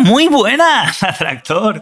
[0.00, 1.80] Muy buenas, Atractor.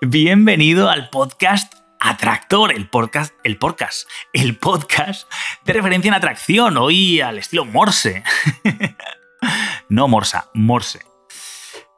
[0.00, 5.30] Bienvenido al podcast Atractor, el podcast, el podcast, el podcast
[5.66, 8.22] de referencia en atracción, hoy al estilo Morse.
[9.90, 11.00] no Morsa, Morse.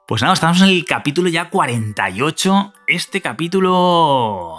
[0.09, 2.73] Pues nada, estamos en el capítulo ya 48.
[2.89, 4.59] Este capítulo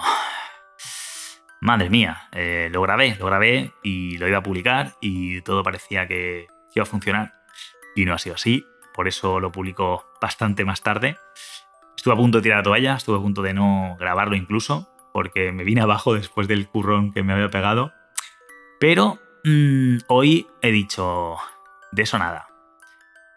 [1.63, 6.07] Madre mía, eh, lo grabé, lo grabé y lo iba a publicar y todo parecía
[6.07, 7.33] que iba a funcionar
[7.95, 11.17] y no ha sido así, por eso lo publico bastante más tarde.
[11.95, 15.51] Estuve a punto de tirar la toalla, estuve a punto de no grabarlo incluso, porque
[15.51, 17.93] me vine abajo después del currón que me había pegado.
[18.79, 21.37] Pero mm, hoy he dicho,
[21.91, 22.47] de eso nada.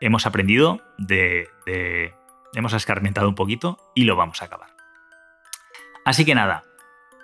[0.00, 2.14] Hemos aprendido, de, de,
[2.54, 4.70] hemos escarmentado un poquito y lo vamos a acabar.
[6.06, 6.64] Así que nada,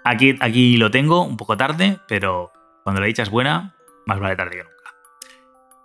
[0.04, 2.52] Aquí, lo tengo, un poco tarde, pero
[2.84, 3.74] cuando la dicha es buena,
[4.06, 4.76] más vale tarde que nunca.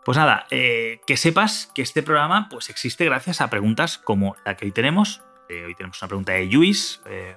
[0.05, 4.55] Pues nada, eh, que sepas que este programa pues, existe gracias a preguntas como la
[4.55, 5.21] que hoy tenemos.
[5.49, 7.35] Eh, hoy tenemos una pregunta de Luis, eh,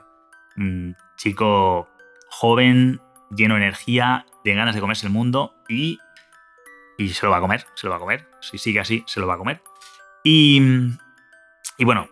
[0.57, 1.89] un chico
[2.29, 5.99] joven, lleno de energía, de ganas de comerse el mundo y,
[6.97, 8.29] y se lo va a comer, se lo va a comer.
[8.41, 9.63] Si sigue así, se lo va a comer.
[10.23, 10.61] Y
[11.81, 12.09] bueno,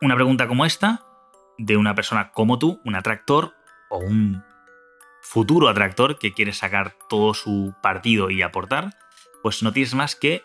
[0.00, 1.05] una pregunta como esta
[1.58, 3.54] de una persona como tú, un atractor
[3.88, 4.42] o un
[5.22, 8.90] futuro atractor que quiere sacar todo su partido y aportar,
[9.42, 10.44] pues no tienes más que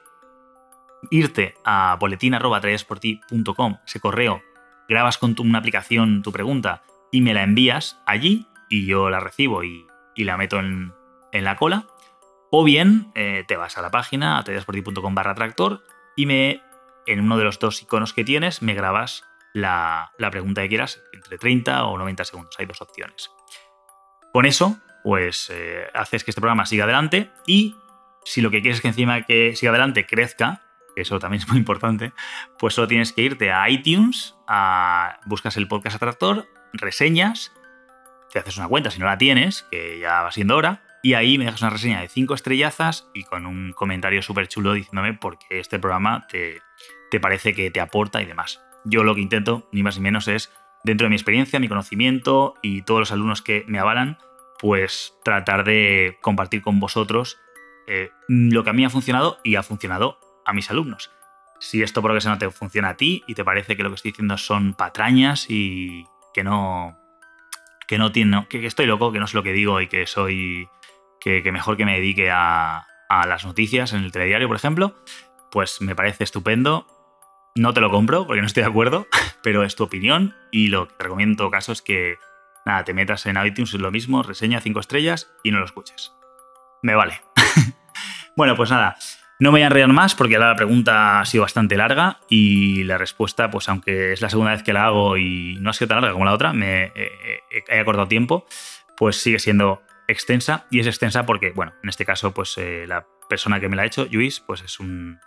[1.09, 4.41] irte a boletín.com, ese correo,
[4.87, 9.19] grabas con tu, una aplicación tu pregunta y me la envías allí y yo la
[9.19, 10.93] recibo y, la meto en,
[11.31, 11.87] la cola.
[12.51, 14.43] O bien eh, te vas a la página, a
[15.11, 15.83] barra tractor
[16.15, 16.61] y me,
[17.07, 19.23] en uno de los dos iconos que tienes, me grabas
[19.53, 22.55] la, pregunta que quieras, entre 30 o 90 segundos.
[22.59, 23.31] Hay dos opciones.
[24.33, 27.75] Con eso, pues eh, haces que este programa siga adelante y
[28.23, 30.61] si lo que quieres es que encima que siga adelante crezca,
[30.95, 32.13] eso también es muy importante,
[32.59, 37.51] pues solo tienes que irte a iTunes, a, buscas el podcast Atractor, reseñas,
[38.31, 41.37] te haces una cuenta si no la tienes, que ya va siendo hora, y ahí
[41.37, 45.39] me dejas una reseña de 5 estrellazas y con un comentario súper chulo diciéndome por
[45.39, 46.61] qué este programa te,
[47.09, 48.61] te parece que te aporta y demás.
[48.85, 50.51] Yo lo que intento, ni más ni menos, es,
[50.83, 54.17] dentro de mi experiencia, mi conocimiento y todos los alumnos que me avalan,
[54.59, 57.37] pues tratar de compartir con vosotros
[57.87, 61.11] eh, lo que a mí ha funcionado y ha funcionado a mis alumnos.
[61.59, 63.83] Si esto por lo que sea no te funciona a ti y te parece que
[63.83, 66.97] lo que estoy diciendo son patrañas y que no.
[67.87, 68.47] que no tiene.
[68.49, 70.67] que, estoy loco, que no sé lo que digo y que soy.
[71.19, 74.95] que, que mejor que me dedique a, a las noticias en el telediario, por ejemplo,
[75.51, 76.87] pues me parece estupendo
[77.55, 79.07] no te lo compro porque no estoy de acuerdo,
[79.43, 82.17] pero es tu opinión y lo que te recomiendo caso es que
[82.65, 86.13] nada, te metas en iTunes, es lo mismo, reseña 5 estrellas y no lo escuches.
[86.81, 87.21] Me vale.
[88.35, 88.97] bueno, pues nada,
[89.39, 92.97] no me voy a enredar más porque la pregunta ha sido bastante larga y la
[92.97, 96.01] respuesta, pues aunque es la segunda vez que la hago y no ha sido tan
[96.01, 96.91] larga como la otra, me
[97.69, 98.45] he acordado tiempo,
[98.97, 103.07] pues sigue siendo extensa y es extensa porque, bueno, en este caso, pues eh, la
[103.29, 105.19] persona que me la ha hecho, Luis, pues es un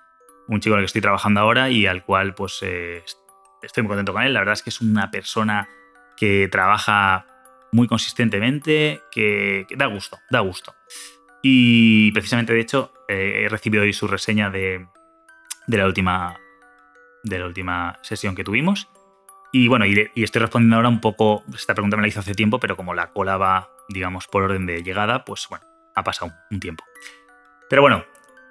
[0.49, 3.03] un chico con el que estoy trabajando ahora y al cual pues eh,
[3.63, 4.33] estoy muy contento con él.
[4.33, 5.69] La verdad es que es una persona
[6.17, 7.27] que trabaja
[7.73, 10.75] muy consistentemente, que, da gusto, da gusto.
[11.43, 14.87] Y precisamente, de hecho, eh, he recibido hoy su reseña de,
[15.67, 16.39] la última,
[17.25, 18.89] de la última sesión que tuvimos.
[19.53, 22.61] Y bueno, y, estoy respondiendo ahora un poco, esta pregunta me la hizo hace tiempo,
[22.61, 25.65] pero como la cola va, digamos, por orden de llegada, pues bueno,
[25.95, 26.85] ha pasado un tiempo.
[27.69, 28.05] Pero bueno,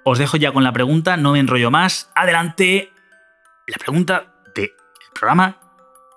[0.04, 2.10] os dejo ya con la pregunta, no me enrollo más.
[2.14, 2.92] Adelante,
[3.66, 4.70] la pregunta del
[5.18, 5.58] programa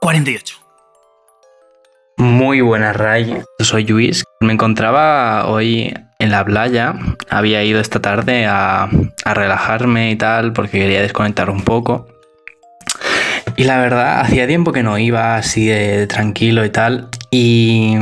[0.02, 0.58] 48.
[2.18, 3.42] Muy buenas, Ray.
[3.60, 4.24] Soy Luis.
[4.42, 6.96] Me encontraba hoy en la playa.
[7.30, 8.90] Había ido esta tarde a,
[9.24, 12.08] a relajarme y tal porque quería desconectar un poco.
[13.56, 17.10] Y la verdad, hacía tiempo que no iba así de tranquilo y tal.
[17.32, 17.96] Y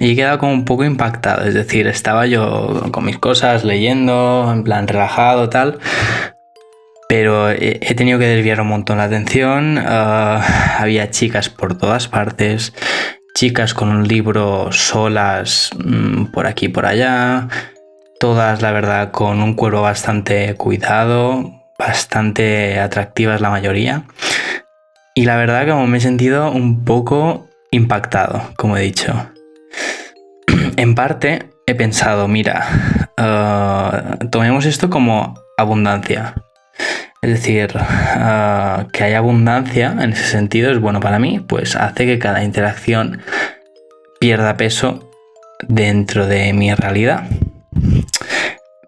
[0.00, 1.46] y he quedado como un poco impactado.
[1.46, 5.78] Es decir, estaba yo con mis cosas leyendo, en plan relajado, tal.
[7.06, 9.78] Pero he tenido que desviar un montón la atención.
[9.78, 12.72] Ah, había chicas por todas partes.
[13.34, 17.48] chicas con un libro solas mm, por aquí y por allá,
[18.18, 24.04] todas la verdad con un cuerpo bastante cuidado, bastante atractivas la mayoría.
[25.14, 29.30] Y la verdad que me he sentido un poco impactado, como he dicho.
[30.76, 32.66] en parte he pensado, mira,
[33.16, 36.34] eh, tomemos esto como abundancia.
[37.22, 42.06] Es decir, eh, que hay abundancia en ese sentido es bueno para mí, pues hace
[42.06, 43.20] que cada interacción
[44.18, 45.10] pierda peso
[45.68, 47.24] dentro de mi realidad.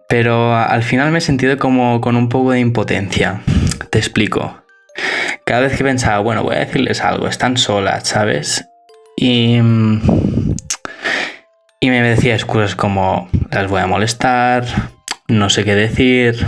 [0.09, 3.41] Pero al final me he sentido como con un poco de impotencia.
[3.89, 4.63] Te explico.
[5.45, 8.65] Cada vez que pensaba, bueno, voy a decirles algo, están solas, ¿sabes?
[9.15, 9.59] Y,
[11.83, 14.63] y me decía excusas como, las voy a molestar,
[15.27, 16.47] no sé qué decir.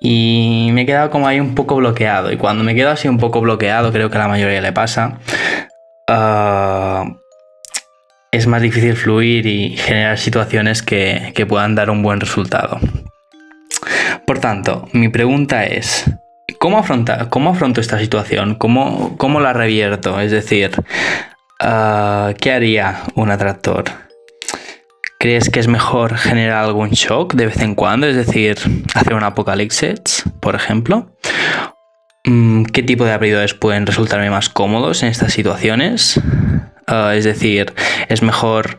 [0.00, 2.32] Y me he quedado como ahí un poco bloqueado.
[2.32, 5.18] Y cuando me quedo así un poco bloqueado, creo que a la mayoría le pasa,
[6.08, 7.04] ah,
[8.32, 12.80] es más difícil fluir y generar situaciones que, puedan dar un buen resultado.
[14.26, 16.10] Por tanto, mi pregunta es,
[16.58, 18.54] ¿cómo, afronta, cómo afronto esta situación?
[18.54, 20.18] ¿Cómo, cómo la revierto?
[20.22, 20.70] Es decir,
[21.60, 23.84] ah, ¿qué haría un atractor?
[25.18, 28.06] ¿Crees que es mejor generar algún shock de vez en cuando?
[28.06, 28.58] Es decir,
[28.94, 31.14] hacer un apocalipsis, por ejemplo.
[32.24, 36.20] Mm, ¿Qué tipo de abridores pueden resultarme más cómodos en estas situaciones?
[36.86, 37.72] Ah, es decir,
[38.08, 38.76] es mejor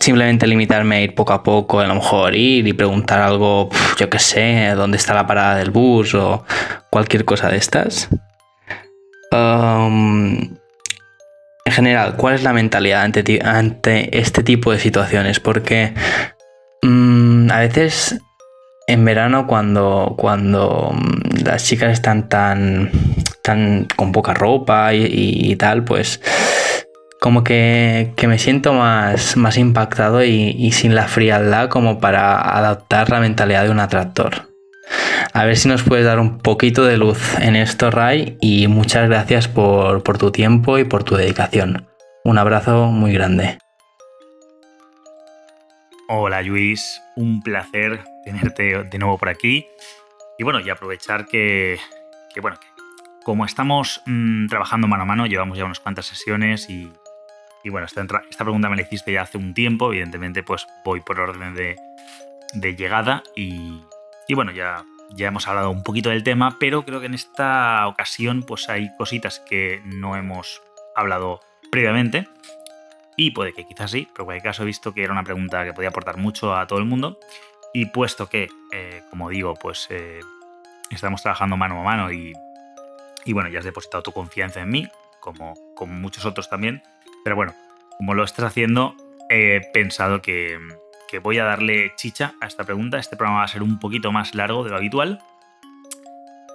[0.00, 4.10] simplemente limitarme a ir poco a poco, a lo mejor ir y preguntar algo, yo
[4.10, 6.44] qué sé, dónde está la parada del bus o
[6.90, 8.08] cualquier cosa de estas.
[11.74, 15.40] General, ¿cuál es la mentalidad ante, este tipo de situaciones?
[15.40, 15.92] Porque
[16.82, 18.20] mm, a veces
[18.86, 22.90] en verano cuando, cuando mm, las chicas están tan,
[23.42, 26.20] tan con poca ropa y tal, pues
[27.24, 33.18] como que, me siento más, más impactado y, sin la frialdad como para adaptar la
[33.18, 34.53] mentalidad de un atractor.
[35.32, 39.08] A ver si nos puedes dar un poquito de luz en esto, Ray, y muchas
[39.08, 41.86] gracias por, por tu tiempo y por tu dedicación.
[42.24, 43.58] Un abrazo muy grande.
[46.08, 49.66] Hola Luis, un placer tenerte de nuevo por aquí.
[50.38, 51.78] Y bueno, y aprovechar que,
[52.40, 52.58] bueno,
[53.24, 56.90] como estamos mm, trabajando mano a mano, llevamos ya unas cuantas sesiones y
[57.64, 61.00] y bueno, esta, esta, pregunta me la hiciste ya hace un tiempo, evidentemente pues voy
[61.00, 63.80] por orden de, llegada y,
[64.32, 68.42] bueno, ya, ya hemos hablado un poquito del tema, pero creo que en esta ocasión
[68.42, 70.62] pues hay cositas que no hemos
[70.96, 71.40] hablado
[71.70, 72.26] previamente.
[73.16, 75.64] Y puede que quizás sí, pero en cualquier caso he visto que era una pregunta
[75.64, 77.18] que podía aportar mucho a todo el mundo.
[77.72, 80.20] Y puesto que, eh, como digo, pues eh,
[80.90, 82.32] estamos trabajando mano a mano y,
[83.24, 84.88] y bueno, ya has depositado tu confianza en mí,
[85.20, 86.82] como, como muchos otros también,
[87.24, 87.54] pero bueno,
[87.96, 88.94] como lo estás haciendo,
[89.30, 90.58] he pensado que,
[91.18, 92.98] voy a darle chicha a esta pregunta.
[92.98, 95.22] Este programa va a ser un poquito más largo de lo habitual.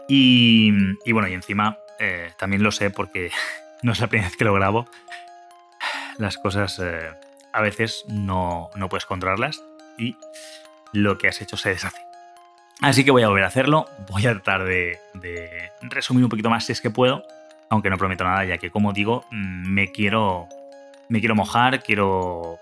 [0.07, 0.71] Y,
[1.11, 3.31] bueno, y encima eh, también lo sé porque
[3.83, 4.87] no es la primera vez que lo grabo.
[6.17, 7.09] Las cosas eh,
[7.53, 9.63] a veces no, puedes controlarlas
[9.97, 10.17] y
[10.91, 12.01] lo que has hecho se deshace.
[12.81, 13.87] Así que voy a volver a hacerlo.
[14.09, 17.23] Voy a tratar de, de resumir un poquito más si es que puedo,
[17.69, 20.47] aunque no prometo nada, ya que como digo, me quiero
[21.09, 22.59] me quiero mojar, quiero,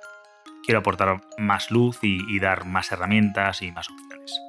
[0.67, 4.41] quiero aportar más luz y, dar más herramientas y más opciones.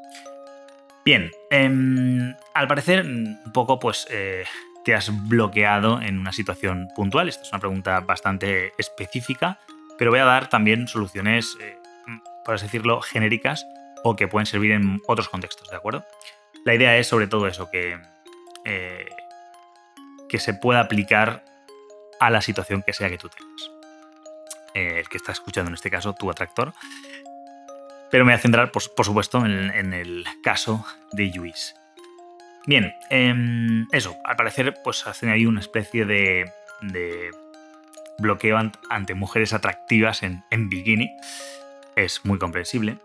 [1.04, 4.44] Bien, em, al parecer un poco pues eh,
[4.84, 7.28] te has bloqueado en una situación puntual.
[7.28, 9.60] Esta es una pregunta bastante específica,
[9.96, 11.78] pero voy a dar también soluciones, eh,
[12.44, 13.64] por así decirlo, genéricas
[14.02, 16.04] o que pueden servir en otros contextos, ¿de acuerdo?
[16.64, 17.96] La idea es sobre todo eso, que,
[18.64, 19.08] eh,
[20.28, 21.44] que se pueda aplicar
[22.18, 23.77] a la situación que sea que tú tengas.
[24.78, 26.72] Eh, el que está escuchando en este caso, tu atractor.
[28.12, 31.74] Pero me voy a centrar, por, supuesto, en, el caso de Luis.
[32.64, 36.48] Bien, em, eso, al parecer, pues hacen ahí una especie de,
[38.18, 38.56] bloqueo
[38.88, 41.10] ante mujeres atractivas en, bikini.
[41.96, 42.98] Es muy comprensible.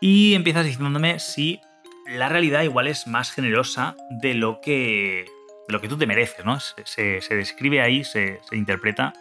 [0.00, 1.60] Y empiezas diciéndome si
[2.06, 5.24] la realidad igual es más generosa de lo que,
[5.66, 6.60] lo que tú te mereces, ¿no?
[6.60, 9.12] Se, describe ahí, se interpreta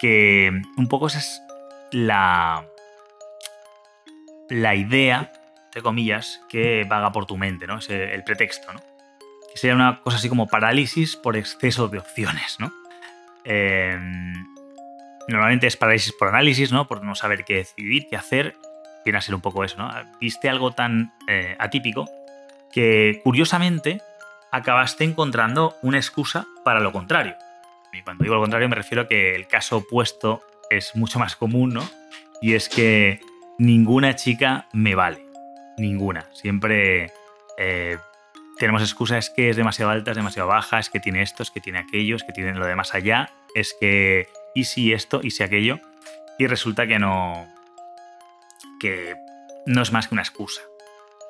[0.00, 1.42] que un poco esa es
[1.90, 2.66] la,
[4.48, 5.32] la idea,
[5.66, 7.78] entre comillas, que vaga por tu mente, ¿no?
[7.78, 8.80] Es el pretexto, ¿no?
[9.52, 12.72] Que sería una cosa así como parálisis por exceso de opciones, ¿no?
[13.44, 14.34] Em,
[15.28, 16.86] normalmente es parálisis por análisis, ¿no?
[16.86, 18.56] Por no saber qué decidir, qué hacer.
[19.04, 19.90] Viene a ser un poco eso, ¿no?
[20.20, 22.08] Viste algo tan eh, atípico
[22.72, 24.02] que curiosamente
[24.50, 27.36] acabaste encontrando una excusa para lo contrario.
[27.96, 31.36] Y cuando digo lo contrario me refiero a que el caso opuesto es mucho más
[31.36, 31.88] común, ¿no?
[32.40, 33.20] Y es que
[33.58, 35.24] ninguna chica me vale.
[35.78, 36.28] Ninguna.
[36.32, 37.12] Siempre
[37.58, 37.98] eh,
[38.58, 41.50] tenemos excusas, es que es demasiado alta, es demasiado baja, es que tiene esto, es
[41.50, 45.20] que tiene aquello, es que tiene lo de más allá, es que y si esto,
[45.22, 45.80] y si aquello.
[46.38, 47.46] Y resulta que no.
[48.80, 49.16] que
[49.66, 50.62] no es más que una excusa.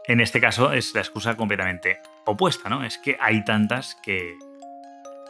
[0.06, 2.84] En este caso es la excusa completamente opuesta, ¿no?
[2.84, 4.36] Es que hay tantas que,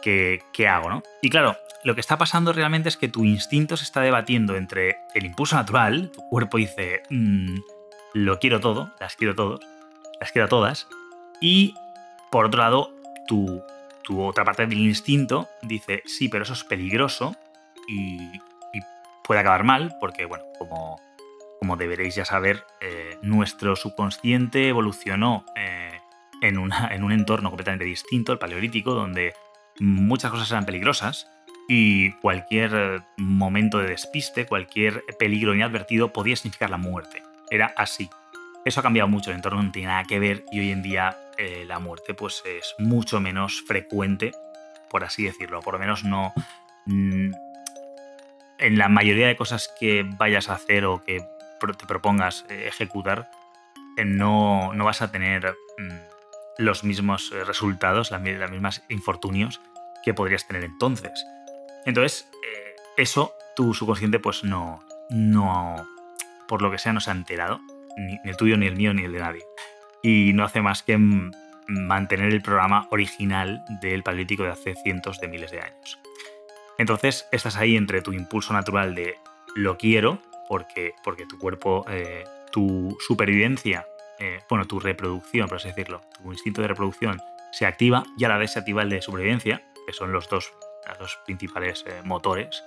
[0.01, 1.03] que, hago, ¿no?
[1.21, 4.97] Y claro, lo que está pasando realmente es que tu instinto se está debatiendo entre
[5.13, 7.57] el impulso natural, tu cuerpo dice, mm,
[8.13, 9.61] lo quiero todo, las quiero todos,
[10.19, 10.87] las quiero todas,
[11.41, 11.75] y
[12.31, 12.91] por otro lado,
[13.27, 13.61] tu,
[14.09, 17.35] otra parte del instinto dice, sí, pero eso es peligroso
[17.87, 18.31] y,
[19.23, 21.01] puede acabar mal, porque, bueno, como,
[21.59, 25.99] como deberéis ya saber, eh, nuestro subconsciente evolucionó eh,
[26.41, 26.57] en,
[26.91, 29.33] en un entorno completamente distinto, el paleolítico, donde
[29.79, 31.27] muchas cosas eran peligrosas
[31.67, 37.23] y cualquier momento de despiste, cualquier peligro inadvertido podía significar la muerte.
[37.49, 38.09] Era así.
[38.65, 41.17] Eso ha cambiado mucho, el entorno no tiene nada que ver y hoy en día
[41.37, 44.31] eh, la muerte pues, es mucho menos frecuente,
[44.89, 45.61] por así decirlo.
[45.61, 46.33] Por lo menos no...
[46.85, 47.31] Mm,
[48.59, 51.19] en la mayoría de cosas que vayas a hacer o que
[51.59, 53.29] te propongas eh, ejecutar,
[53.97, 55.97] eh, no, no, vas a tener mm,
[56.57, 59.61] los mismos resultados, los mismos infortunios
[60.03, 61.25] que podrías tener entonces.
[61.85, 62.29] Entonces,
[62.97, 65.75] eso tu subconsciente pues no, no,
[66.47, 67.59] por lo que sea, no se ha enterado
[67.97, 69.43] ni, el tuyo, ni el mío, ni el de nadie.
[70.03, 70.97] Y no hace más que
[71.67, 75.99] mantener el programa original del paralítico de hace cientos de miles de años.
[76.77, 79.15] Entonces estás ahí entre tu impulso natural de
[79.55, 83.87] lo quiero, porque, porque tu cuerpo, eh, tu supervivencia,
[84.19, 87.19] eh, bueno, tu reproducción, por así decirlo, tu instinto de reproducción
[87.51, 90.53] se activa y a la vez se activa el de supervivencia, que son los dos,
[90.99, 92.63] los principales eh, motores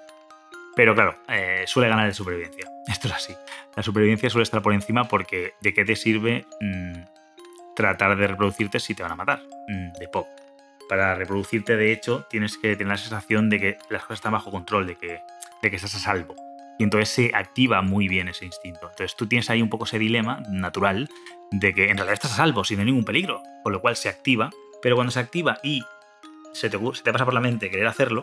[0.74, 2.66] pero claro, eh, suele ganar el supervivencia.
[2.86, 3.34] Esto es así.
[3.76, 7.02] La supervivencia suele estar por encima porque ¿de qué te sirve mm,
[7.74, 9.42] tratar de reproducirte si te van a matar?
[9.68, 10.30] Mm, de poco.
[10.88, 14.50] Para reproducirte, de hecho, tienes que tener la sensación de que las cosas están bajo
[14.50, 15.20] control, de que,
[15.62, 16.34] de que estás a salvo.
[16.78, 18.88] Y entonces se activa muy bien ese instinto.
[18.90, 21.08] Entonces tú tienes ahí un poco ese dilema natural
[21.52, 24.50] de que en realidad estás a salvo, sin ningún peligro, con lo cual se activa,
[24.80, 25.84] pero cuando se activa y
[26.52, 28.20] se te, pasa por la mente querer hacerlo,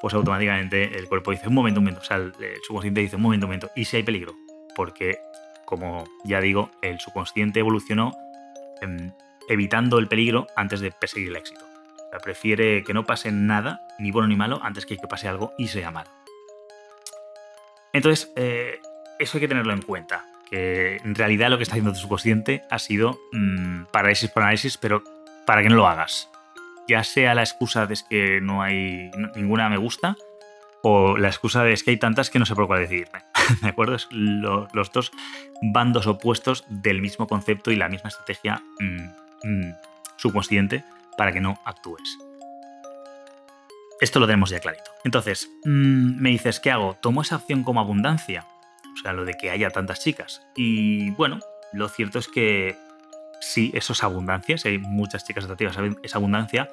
[0.00, 2.32] pues automáticamente el cuerpo dice un momento, un momento, o sea, el,
[2.66, 4.34] subconsciente dice un momento, un momento, y si hay peligro,
[4.74, 5.18] porque
[5.64, 8.12] como ya digo, el subconsciente evolucionó
[8.80, 9.12] em,
[9.48, 11.62] evitando el peligro antes de perseguir el éxito.
[12.06, 15.28] O sea, prefiere que no pase nada, ni bueno ni malo, antes que que pase
[15.28, 16.10] algo y sea malo.
[17.92, 18.80] Entonces, eh,
[19.18, 22.62] eso hay que tenerlo en cuenta, que en realidad lo que está haciendo tu subconsciente
[22.70, 25.02] ha sido mmm, parálisis por análisis, pero
[25.44, 26.30] para que no lo hagas
[26.88, 30.16] ya sea la excusa de que no hay ninguna me gusta
[30.82, 33.20] o la excusa de que hay tantas que no sé por cuál decidirme.
[33.62, 33.94] ¿De acuerdo?
[33.94, 35.12] Es los dos
[35.62, 39.74] bandos opuestos del mismo concepto y la misma estrategia mm, mm,
[40.16, 40.84] subconsciente
[41.16, 42.18] para que no actúes.
[44.00, 44.90] Esto lo tenemos ya clarito.
[45.04, 46.94] Entonces, mm, me dices, ¿qué hago?
[46.94, 48.46] ¿Tomo esa opción como abundancia?
[48.94, 50.46] O sea, lo de que haya tantas chicas.
[50.54, 51.40] Y bueno,
[51.72, 52.76] lo cierto es que
[53.40, 56.68] sí, eso es abundancia, si hay muchas chicas atractivas es abundancia,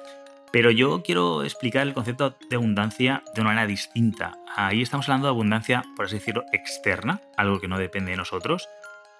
[0.52, 4.38] pero yo quiero explicar el concepto de abundancia de una manera distinta.
[4.56, 8.68] Ahí estamos hablando de abundancia, por así decirlo, externa, algo que no depende de nosotros.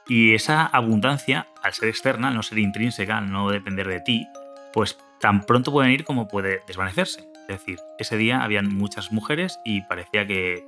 [0.08, 4.26] Y esa abundancia, al ser externa, al no ser intrínseca, al no depender de ti,
[4.72, 7.28] pues tan pronto puede venir como puede desvanecerse.
[7.48, 10.64] Es decir, ese día habían muchas mujeres y parecía que,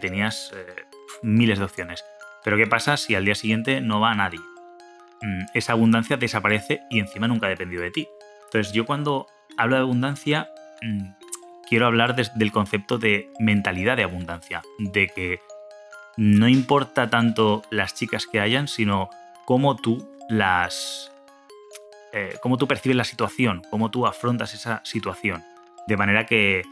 [0.00, 0.84] tenías eh,
[1.22, 2.04] miles de opciones.
[2.44, 4.40] Pero ¿qué pasa si al día siguiente no va nadie?
[5.22, 8.08] Mm, esa abundancia desaparece y encima nunca ha dependido de ti.
[8.44, 9.26] Entonces yo cuando
[9.56, 10.48] hablo de abundancia
[10.82, 11.12] mm,
[11.68, 15.40] quiero hablar del concepto de mentalidad de abundancia, de que
[16.16, 19.08] no importa tanto las chicas que hayan, sino
[19.46, 21.10] cómo tú las...
[22.12, 25.42] Eh, cómo tú percibes la situación, cómo tú afrontas esa situación.
[25.86, 26.62] De manera que,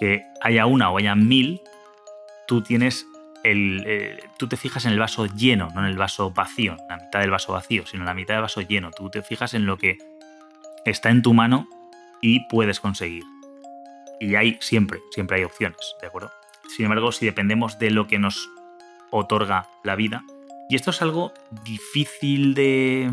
[0.00, 1.60] que haya una o haya mil,
[2.48, 3.06] tú tienes
[3.44, 7.20] eh, tú te fijas en el vaso lleno, no en el vaso vacío, la mitad
[7.20, 8.90] del vaso vacío, sino en la mitad del vaso lleno.
[8.90, 9.98] Tú te fijas en lo que
[10.84, 11.68] está en tu mano
[12.20, 13.24] y puedes conseguir.
[14.20, 16.30] Y hay siempre, siempre hay opciones, ¿de acuerdo?
[16.76, 18.50] Sin embargo, si dependemos de lo que nos
[19.10, 20.24] otorga la vida,
[20.68, 21.32] y esto es algo
[21.64, 23.10] difícil de,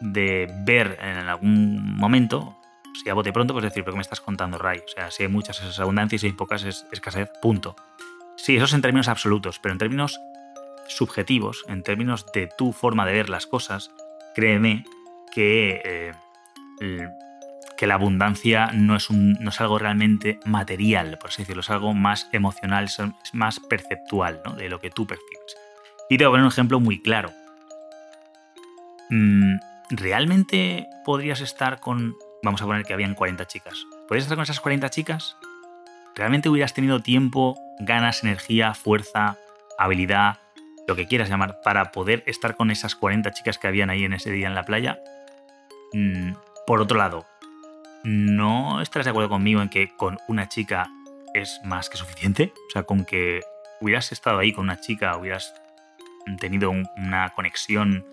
[0.00, 2.56] de ver en algún momento,
[3.02, 4.80] si a bote pronto, pues decir, ¿pero qué me estás contando, Ray?
[4.80, 7.76] O sea, si hay muchas es abundancia y si hay pocas es escasez, punto.
[8.42, 10.18] Sí, eso es en términos absolutos, pero en términos
[10.88, 13.90] subjetivos, en términos de tu forma de ver las cosas,
[14.34, 14.84] créeme
[15.30, 16.12] que,
[16.80, 17.08] eh,
[17.76, 21.68] que la abundancia no es, un, no es algo realmente material, por así decirlo, es
[21.68, 24.54] algo más emocional, es más perceptual ¿no?
[24.54, 25.56] de lo que tú percibes.
[26.08, 27.30] Y te voy a poner un ejemplo muy claro.
[29.10, 29.56] Mm,
[29.90, 32.16] ¿Realmente podrías estar con...
[32.42, 33.84] Vamos a poner que habían 40 chicas.
[34.08, 35.36] ¿Podrías estar con esas 40 chicas?
[36.14, 39.38] ¿Realmente hubieras tenido tiempo, ganas, energía, fuerza,
[39.78, 40.38] habilidad,
[40.86, 44.12] lo que quieras llamar, para poder estar con esas 40 chicas que habían ahí en
[44.12, 45.00] ese día en la playa?
[45.92, 46.32] Mm,
[46.66, 47.26] por otro lado,
[48.04, 50.88] ¿no estarás de acuerdo conmigo en que con una chica
[51.34, 52.52] es más que suficiente?
[52.68, 53.40] O sea, con que
[53.80, 55.54] hubieras estado ahí con una chica, hubieras
[56.38, 58.04] tenido una conexión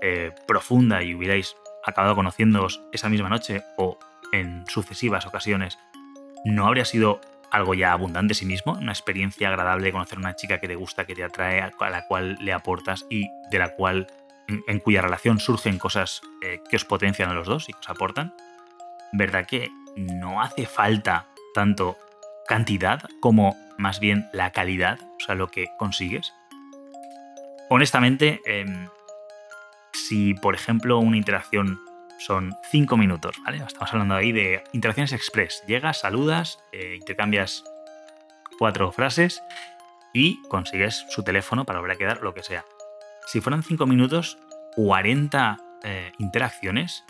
[0.00, 3.98] eh, profunda y hubierais acabado conociéndoos esa misma noche o
[4.32, 5.78] en sucesivas ocasiones,
[6.44, 8.72] ¿no habría sido algo ya abundante en sí mismo?
[8.72, 11.90] Una experiencia agradable de conocer a una chica que te gusta, que te atrae, a
[11.90, 14.06] la cual le aportas y de la cual,
[14.46, 17.90] en, cuya relación surgen cosas eh, que os potencian a los dos y que os
[17.90, 18.34] aportan.
[19.12, 21.96] ¿Verdad que no hace falta tanto
[22.46, 26.32] cantidad como más bien la calidad, o sea, lo que consigues?
[27.70, 28.88] Honestamente, em,
[29.92, 31.78] si por ejemplo una interacción
[32.18, 33.58] son 5 minutos, ¿vale?
[33.58, 35.62] Estamos hablando ahí de interacciones express.
[35.66, 37.64] Llegas, saludas, eh, intercambias
[38.58, 39.42] cuatro frases
[40.12, 42.64] y consigues su teléfono para volver a quedar, lo que sea.
[43.26, 44.38] Si fueran 5 minutos,
[44.74, 47.04] 40 eh, interacciones,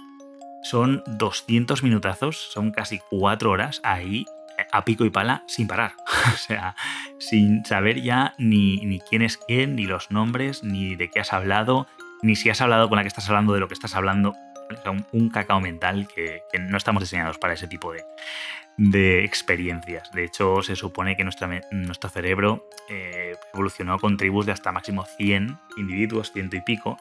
[0.62, 4.27] son 200 minutazos, son casi 4 horas ahí
[4.59, 5.93] eh, a pico y pala sin parar.
[6.35, 6.77] o sea,
[7.19, 11.33] sin saber ya ni, ni quién es quién, ni los nombres, ni de qué has
[11.33, 11.87] hablado,
[12.23, 14.35] ni si has hablado con la que estás hablando de lo que estás hablando.
[15.13, 18.05] Un, cacao mental que, no estamos diseñados para ese tipo de,
[18.77, 20.11] de experiencias.
[20.13, 25.59] De hecho, se supone que nuestro cerebro eh, evolucionó con tribus de hasta máximo 100
[25.77, 26.99] individuos, ciento y pico,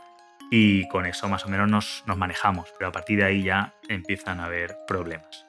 [0.50, 3.74] y con eso más o menos nos, nos manejamos, pero a partir de ahí ya
[3.90, 5.46] empiezan a haber problemas.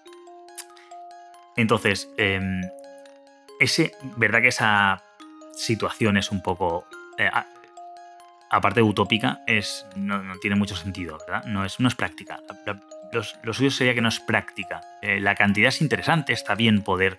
[1.56, 2.62] Entonces, em,
[3.58, 5.02] ese, ¿verdad que esa
[5.54, 6.86] situación es un poco
[7.18, 7.28] eh,
[8.50, 11.44] aparte de utópica, es, no, tiene mucho sentido, ¿verdad?
[11.44, 12.40] No es, no es práctica.
[13.42, 14.80] lo, suyo sería que no es práctica.
[15.02, 17.18] Eh, la cantidad es interesante, está bien poder,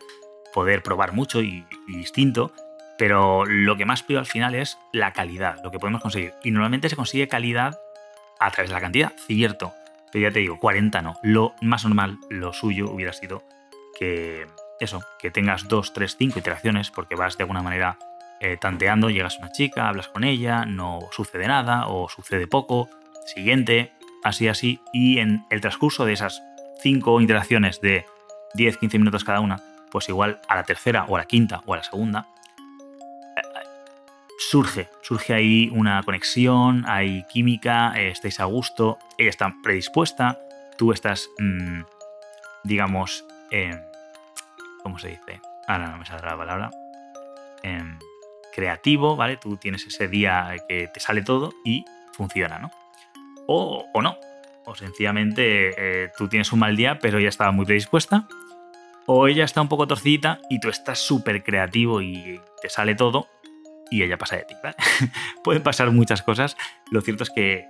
[0.54, 2.52] poder probar mucho y, distinto,
[2.98, 6.34] pero lo que más pido al final es la calidad, lo que podemos conseguir.
[6.44, 7.80] Y normalmente se consigue calidad
[8.40, 9.74] a través de la cantidad, cierto.
[10.12, 11.16] Pero ya te digo, 40 no.
[11.24, 13.44] Lo más normal, lo suyo hubiera sido
[13.98, 14.48] que
[14.80, 17.98] eso, que tengas 2, 3, 5 interacciones, porque vas de alguna manera
[18.42, 22.90] eh, tanteando, llegas a una chica, hablas con ella, no sucede nada o sucede poco,
[23.26, 23.92] siguiente,
[24.24, 26.42] así, así, y en el transcurso de esas
[26.82, 28.06] cinco interacciones de
[28.56, 31.78] 10-15 minutos cada una, pues igual a la tercera o a la quinta o a
[31.78, 32.28] la segunda,
[33.36, 33.42] eh,
[34.38, 40.40] surge, surge ahí una conexión, hay química, eh, estáis a gusto, ella está predispuesta,
[40.78, 41.82] tú estás, mm,
[42.64, 43.26] digamos,
[44.82, 45.42] ¿cómo se dice?
[45.68, 46.72] Ahora no me saldrá la palabra.
[48.54, 49.38] Creativo, ¿vale?
[49.38, 52.72] Tú tienes ese día que te sale todo y funciona, ¿no?
[53.48, 54.18] O, no.
[54.66, 58.28] O sencillamente eh, tú tienes un mal día, pero ella estaba muy predispuesta.
[59.08, 63.28] O ella está un poco torcidita y tú estás súper creativo y te sale todo
[63.90, 64.76] y ella pasa de ti, ¿vale?
[65.44, 66.56] Pueden pasar muchas cosas.
[66.92, 67.66] Lo cierto es que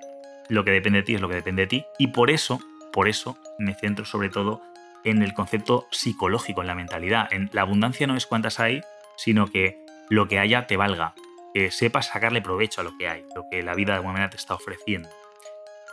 [0.49, 1.85] lo que depende de ti es lo que depende de ti.
[1.97, 2.59] Y por eso,
[2.91, 4.61] por eso me centro sobre todo
[5.05, 7.31] en el concepto psicológico, en la mentalidad.
[7.31, 8.81] En la abundancia no es cuántas hay,
[9.15, 11.13] sino que lo que haya te valga,
[11.53, 14.29] que sepas sacarle provecho a lo que hay, lo que la vida de alguna manera
[14.29, 15.09] te está ofreciendo.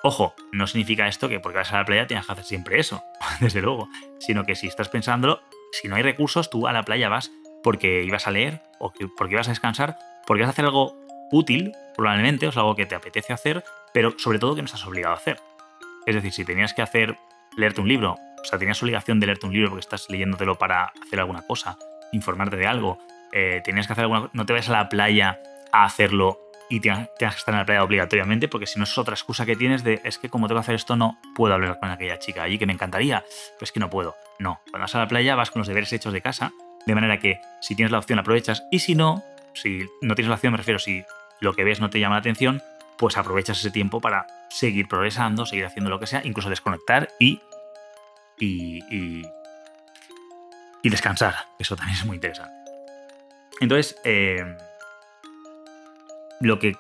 [0.03, 3.03] Ojo, no significa esto que porque vas a la playa tengas que hacer siempre eso,
[3.41, 5.41] desde luego, sino que si estás pensándolo,
[5.73, 7.31] si no hay recursos, tú a la playa vas
[7.63, 10.97] porque ibas a leer o porque ibas a descansar, porque vas a hacer algo
[11.33, 14.87] útil, probablemente, o sea, algo que te apetece hacer, pero sobre todo que no estás
[14.87, 15.41] obligado a hacer.
[16.07, 17.19] Es decir, si tenías que hacer,
[17.57, 20.93] leerte un libro, o sea, tenías obligación de leerte un libro porque estás leyéndotelo para
[21.05, 21.79] hacer alguna cosa,
[22.13, 22.99] informarte de algo,
[23.33, 25.41] eh, tenías que hacer alguna no te vayas a la playa
[25.73, 29.15] a hacerlo y tengas, que estar en la playa obligatoriamente, porque si no es otra
[29.15, 31.91] excusa que tienes de es que como tengo que hacer esto no puedo hablar con
[31.91, 33.25] aquella chica allí que me encantaría,
[33.59, 34.17] pues que no puedo.
[34.39, 36.53] No, cuando vas a la playa vas con los deberes hechos de casa,
[36.87, 39.23] de manera que si tienes la opción aprovechas y si no,
[39.55, 41.05] si no tienes la opción, me refiero, si
[41.41, 42.63] lo que ves no te llama la atención,
[42.99, 47.41] pues aprovechas ese tiempo para seguir progresando, seguir haciendo lo que sea, incluso desconectar y,
[48.39, 49.23] y,
[50.83, 51.35] y descansar.
[51.59, 52.56] Eso también es muy interesante.
[53.61, 54.57] Entonces, eh,
[56.41, 56.77] lo que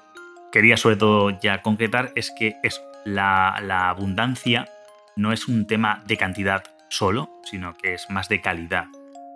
[0.52, 4.68] quería sobre todo ya concretar es que es la, la abundancia
[5.16, 8.86] no es un tema de cantidad solo, sino que es más de calidad.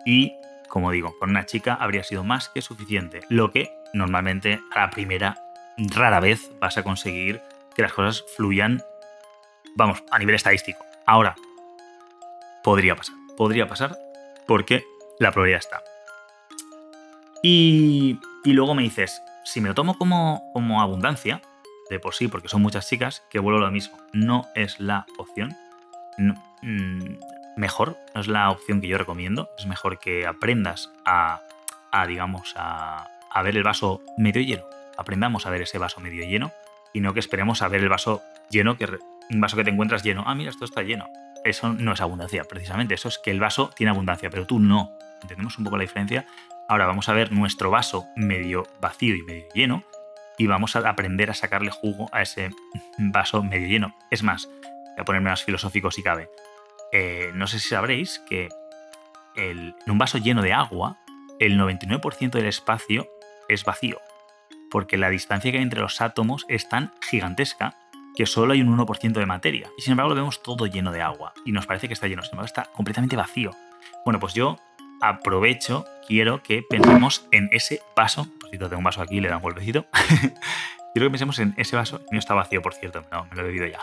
[0.04, 0.34] Y,
[0.68, 4.90] como digo, con una chica habría sido más que suficiente, lo que normalmente a la
[4.90, 5.36] primera
[5.78, 7.40] rara vez vas a conseguir
[7.74, 8.82] que las cosas fluyan,
[9.76, 10.84] vamos, a nivel estadístico.
[11.06, 11.34] Ahora,
[12.62, 13.16] podría pasar.
[13.36, 13.96] Podría pasar
[14.46, 14.84] porque
[15.18, 15.82] la probabilidad está.
[17.42, 21.40] Y, luego me dices, si me lo tomo como, como abundancia,
[21.88, 23.96] de por sí, porque son muchas chicas, que vuelvo a lo mismo.
[24.12, 25.56] No es la opción.
[26.18, 27.14] Mm,
[27.56, 29.48] mejor, no es la opción que yo recomiendo.
[29.58, 31.40] Es mejor que aprendas a,
[31.90, 34.64] a digamos, a, a, ver el vaso medio lleno.
[34.96, 36.52] Aprendamos a ver ese vaso medio lleno
[36.92, 38.86] y no que esperemos a ver el vaso lleno, que
[39.30, 40.24] un vaso que te encuentras lleno.
[40.26, 41.08] Ah, mira, esto está lleno.
[41.44, 42.94] Eso no es abundancia, precisamente.
[42.94, 44.92] Eso es que el vaso tiene abundancia, pero tú no.
[45.22, 46.26] ¿Entendemos un poco la diferencia?
[46.70, 49.82] Ahora vamos a ver nuestro vaso medio vacío y medio lleno
[50.38, 52.50] y vamos a aprender a sacarle jugo a ese
[52.98, 53.96] vaso medio lleno.
[54.08, 56.30] Es más, voy a ponerme más filosófico si cabe.
[56.92, 58.50] Eh, no sé si sabréis que
[59.34, 60.96] en un vaso lleno de agua,
[61.40, 63.08] el 99% del espacio
[63.48, 63.98] es vacío,
[64.70, 67.74] porque la distancia que hay entre los átomos es tan gigantesca
[68.14, 69.70] que solo hay un 1% de materia.
[69.76, 72.22] Y sin embargo lo vemos todo lleno de agua y nos parece que está lleno,
[72.22, 73.50] sin embargo está completamente vacío.
[74.04, 74.56] Bueno, pues yo
[75.00, 78.26] aprovecho, quiero que pensemos en ese vaso.
[78.50, 79.86] Si tengo un vaso aquí, le da un golpecito.
[80.94, 82.00] quiero que pensemos en ese vaso.
[82.10, 83.80] Mío está vacío, por cierto, no, me lo he bebido ya.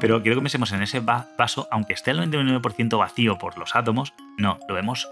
[0.00, 4.14] Pero quiero que pensemos en ese vaso, aunque esté el 99% vacío por los átomos,
[4.36, 5.08] no, lo vemos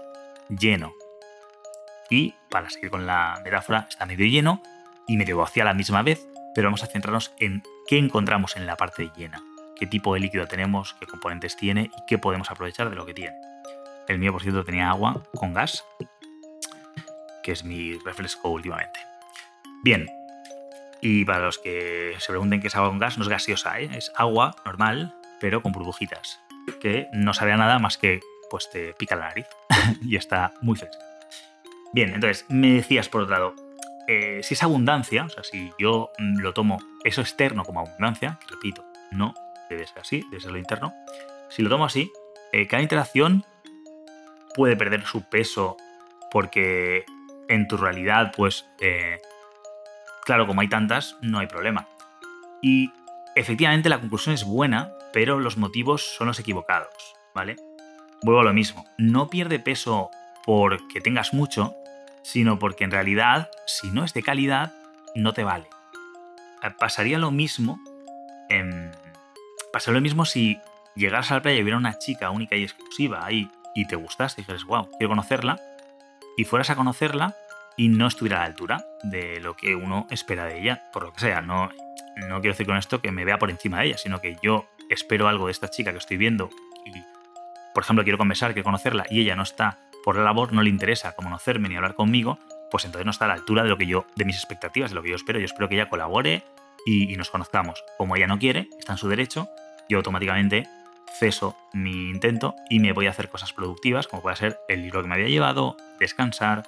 [0.49, 0.93] lleno.
[2.09, 4.61] Y, para seguir con la metáfora, está medio lleno
[5.07, 8.65] y medio vacío a la misma vez, pero vamos a centrarnos en qué encontramos en
[8.65, 9.41] la parte llena,
[9.77, 13.13] qué tipo de líquido tenemos, qué componentes tiene y qué podemos aprovechar de lo que
[13.13, 13.35] tiene.
[14.07, 15.83] El mío, por cierto, tenía agua con gas,
[17.43, 18.99] que es mi refresco últimamente.
[19.83, 20.09] Bien,
[21.01, 23.89] y para los que se pregunten qué es agua con gas, no es gaseosa, ¿eh?
[23.93, 26.39] es agua normal, pero con burbujitas,
[26.81, 29.47] que no sabe a nada más que pues te pica la nariz
[30.01, 30.97] y está muy fresca.
[31.93, 33.55] Bien, entonces, me decías por otro lado,
[34.07, 38.85] eh, si es abundancia, o sea, si yo lo tomo eso externo como abundancia, repito,
[39.11, 39.33] no
[39.69, 40.93] debe ser así, debe ser lo interno,
[41.49, 42.11] si lo tomo así,
[42.53, 43.45] eh, cada interacción
[44.57, 45.77] puede perder su peso
[46.31, 47.05] porque
[47.47, 49.21] en tu realidad, pues, eh,
[50.25, 51.87] claro, como hay tantas, no hay problema.
[52.61, 52.91] Y
[53.35, 56.91] efectivamente la conclusión es buena, pero los motivos son los equivocados,
[57.33, 57.55] ¿vale?
[58.23, 60.09] Vuelvo a lo mismo, no pierde peso
[60.43, 61.75] porque tengas mucho,
[62.23, 64.73] sino porque en realidad, si no es de calidad,
[65.15, 65.67] no te vale.
[66.63, 67.79] Eh, pasaría lo mismo,
[69.71, 70.59] pasaría lo mismo si
[70.95, 74.41] llegaras a la playa y hubiera una chica única y exclusiva ahí y te gustase
[74.41, 75.59] y dijeras, wow, quiero conocerla,
[76.35, 77.35] y fueras a conocerla
[77.77, 81.13] y no estuviera a la altura de lo que uno espera de ella, por lo
[81.13, 81.41] que sea.
[81.41, 81.69] No,
[82.15, 84.67] no quiero decir con esto que me vea por encima de ella, sino que yo
[84.89, 86.49] espero algo de esta chica que estoy viendo
[86.85, 86.91] y,
[87.75, 90.71] por ejemplo, quiero conversar, quiero conocerla y ella no está por la labor, no le
[90.71, 92.39] interesa conocerme ni hablar conmigo,
[92.71, 94.95] pues entonces no está a la altura de lo que yo, de mis expectativas, de
[94.95, 95.37] lo que yo espero.
[95.37, 96.43] Yo espero que ella colabore
[96.83, 97.83] y, y nos conozcamos.
[97.99, 99.49] Como ella no quiere, está en su derecho,
[99.87, 100.67] yo automáticamente
[101.19, 105.01] ceso mi intento y me voy a hacer cosas productivas, como puede ser el libro
[105.01, 106.63] que me había llevado, descansar,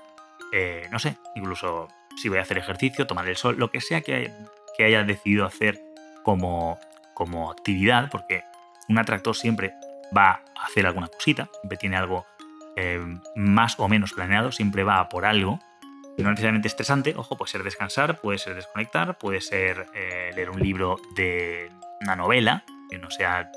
[0.52, 4.02] eh, no sé, incluso si voy a hacer ejercicio, tomar el sol, lo que sea
[4.02, 4.32] que,
[4.80, 5.82] haya decidido hacer
[6.24, 6.80] como,
[7.14, 8.44] como actividad, porque
[8.88, 9.74] un atractor siempre
[10.16, 12.26] va a hacer alguna cosita, siempre tiene algo
[12.78, 13.02] eh,
[13.36, 15.60] más o menos planeado, siempre va por algo,
[16.24, 20.60] no necesariamente estresante, ojo, puede ser descansar, puede ser desconectar, puede ser eh, leer un
[20.60, 21.72] libro de
[22.02, 23.52] una novela, que no sea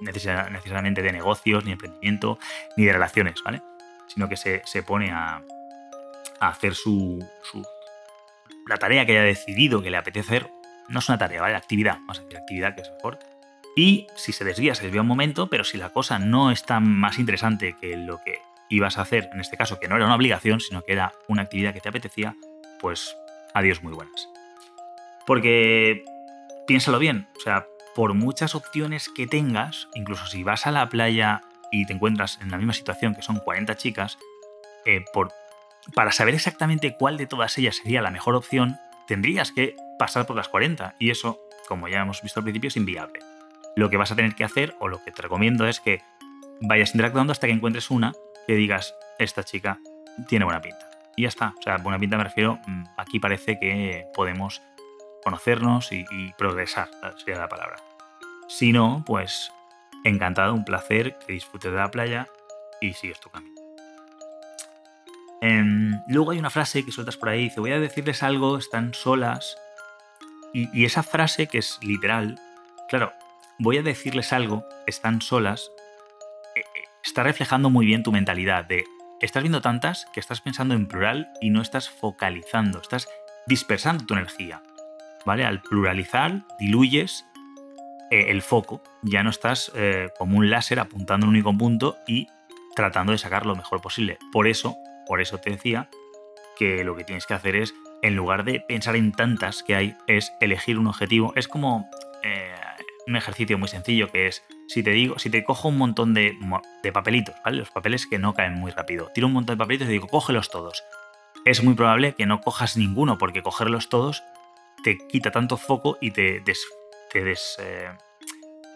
[0.00, 2.38] necesariamente de negocios, ni emprendimiento,
[2.76, 3.62] ni de relaciones, ¿vale?
[4.08, 5.42] Sino que se, pone a,
[6.40, 7.24] hacer su,
[8.66, 10.50] la tarea que haya decidido que le apetece hacer.
[10.88, 11.54] No es una tarea, ¿vale?
[11.54, 13.18] Actividad, a decir actividad que es mejor.
[13.76, 16.86] Y si se desvía, se desvía un momento, pero si la cosa no es tan
[16.86, 20.14] más interesante que lo que ibas a hacer, en este caso, que no era una
[20.14, 22.36] obligación, sino que era una actividad que te apetecía,
[22.80, 23.16] pues
[23.54, 24.28] adiós muy buenas.
[25.26, 26.04] Porque
[26.66, 31.42] piénsalo bien, o sea, por muchas opciones que tengas, incluso si vas a la playa
[31.70, 34.18] y te encuentras en la misma situación que son 40 chicas,
[34.84, 35.04] eh,
[35.94, 38.76] para saber exactamente cuál de todas ellas sería la mejor opción,
[39.06, 42.76] tendrías que pasar por las 40 y eso, como ya hemos visto al principio, es
[42.76, 43.20] inviable.
[43.74, 46.02] Lo que vas a tener que hacer, o lo que te recomiendo, es que
[46.60, 48.12] vayas interactuando hasta que encuentres una
[48.46, 49.78] que digas, esta chica
[50.28, 50.90] tiene buena pinta.
[51.16, 51.54] Y ya está.
[51.58, 54.62] O sea, buena pinta me refiero, mm, aquí parece que podemos
[55.22, 56.04] conocernos y,
[56.36, 57.76] progresar, sería la palabra.
[58.48, 59.50] Si no, pues
[60.04, 62.28] encantado, un placer, que disfrutes de la playa
[62.80, 63.54] y sigues tu camino.
[65.40, 68.94] Em, luego hay una frase que sueltas por ahí, dice, voy a decirles algo, están
[68.94, 69.56] solas.
[70.52, 72.38] Y, esa frase, que es literal,
[72.88, 73.12] claro,
[73.58, 75.70] voy a decirles algo, están solas,
[76.54, 76.64] eh, eh,
[77.02, 78.84] está reflejando muy bien tu mentalidad de,
[79.20, 83.08] estás viendo tantas que estás pensando en plural y no estás focalizando, estás
[83.46, 84.62] dispersando tu energía.
[85.24, 85.44] ¿Vale?
[85.44, 87.26] Al pluralizar, diluyes
[88.10, 92.28] eh, el foco, ya no estás eh, como un láser apuntando un único punto y
[92.74, 94.18] tratando de sacar lo mejor posible.
[94.32, 95.88] Por eso, por eso te decía
[96.58, 99.96] que lo que tienes que hacer es, en lugar de pensar en tantas que hay,
[100.06, 101.32] es elegir un objetivo.
[101.36, 101.88] Es como
[102.22, 102.54] eh,
[103.06, 106.36] un ejercicio muy sencillo que es, si te digo, si te cojo un montón de,
[106.82, 107.58] de papelitos, ¿vale?
[107.58, 109.10] Los papeles que no caen muy rápido.
[109.14, 110.82] Tiro un montón de papelitos y digo, cógelos todos.
[111.44, 114.22] Es muy probable que no cojas ninguno, porque cogerlos todos
[114.82, 117.90] te quita tanto foco y te, eh,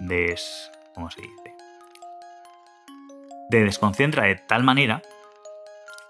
[0.01, 1.55] des, ¿cómo se dice?
[3.51, 5.03] Te desconcentra de tal manera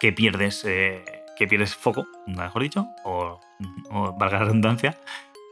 [0.00, 1.04] que pierdes, eh,
[1.36, 3.40] que pierdes foco, mejor dicho, o,
[4.18, 4.98] valga la redundancia,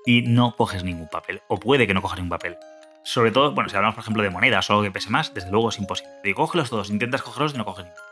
[0.07, 1.43] y no coges ningún papel.
[1.49, 2.57] O puede que no cojas ningún papel.
[3.03, 5.51] Sobre todo, bueno, si hablamos, por ejemplo, de monedas o algo que pese más, desde
[5.51, 6.13] luego es imposible.
[6.23, 8.05] Digo, cógelos todos, intentas cogerlos y no coges ninguno.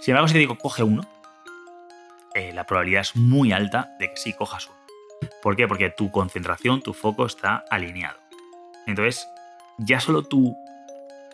[0.00, 1.02] Sin embargo, si te digo, coge uno,
[2.34, 4.77] eh, la probabilidad es muy alta de que sí cojas uno.
[5.42, 5.66] ¿Por qué?
[5.68, 8.18] Porque tu concentración, tu foco está alineado.
[8.86, 9.28] Entonces,
[9.78, 10.56] ya solo tu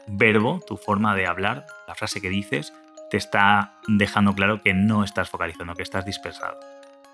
[0.06, 2.72] verbo, tu forma de hablar, la frase que dices,
[3.10, 6.58] te está dejando claro que no estás focalizando, que estás dispersado.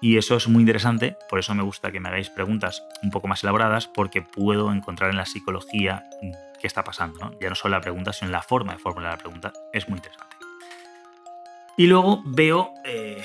[0.00, 3.28] Y eso es muy interesante, por eso me gusta que me hagáis preguntas un poco
[3.28, 6.08] más elaboradas, porque puedo encontrar en la psicología
[6.58, 7.32] qué está pasando.
[7.40, 9.52] Ya no solo la pregunta, sino la forma de formular la pregunta.
[9.74, 10.36] Es muy interesante.
[11.76, 13.22] Y luego veo eh,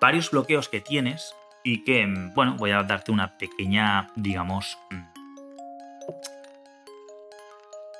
[0.00, 1.34] varios bloqueos que tienes
[1.68, 5.02] y que, bueno, voy a darte una pequeña, digamos, mm,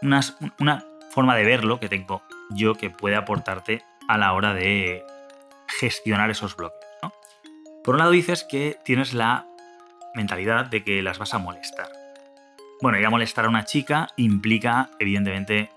[0.00, 5.04] una, forma de verlo que tengo yo que puede aportarte a la hora de
[5.66, 6.80] gestionar esos bloqueos.
[7.84, 9.46] Por un lado dices que tienes la
[10.14, 11.88] mentalidad de que las vas a molestar.
[12.80, 15.70] Bueno, ir a molestar a una chica implica, evidentemente,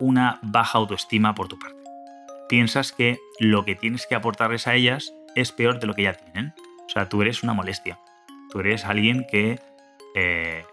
[0.00, 1.78] una baja autoestima por tu parte.
[2.48, 6.14] Piensas que lo que tienes que aportarles a ellas es peor de lo que ya
[6.14, 6.52] tienen.
[6.98, 8.00] Sea, tú eres una molestia.
[8.50, 9.60] Tú eres alguien que,
[10.16, 10.64] eh,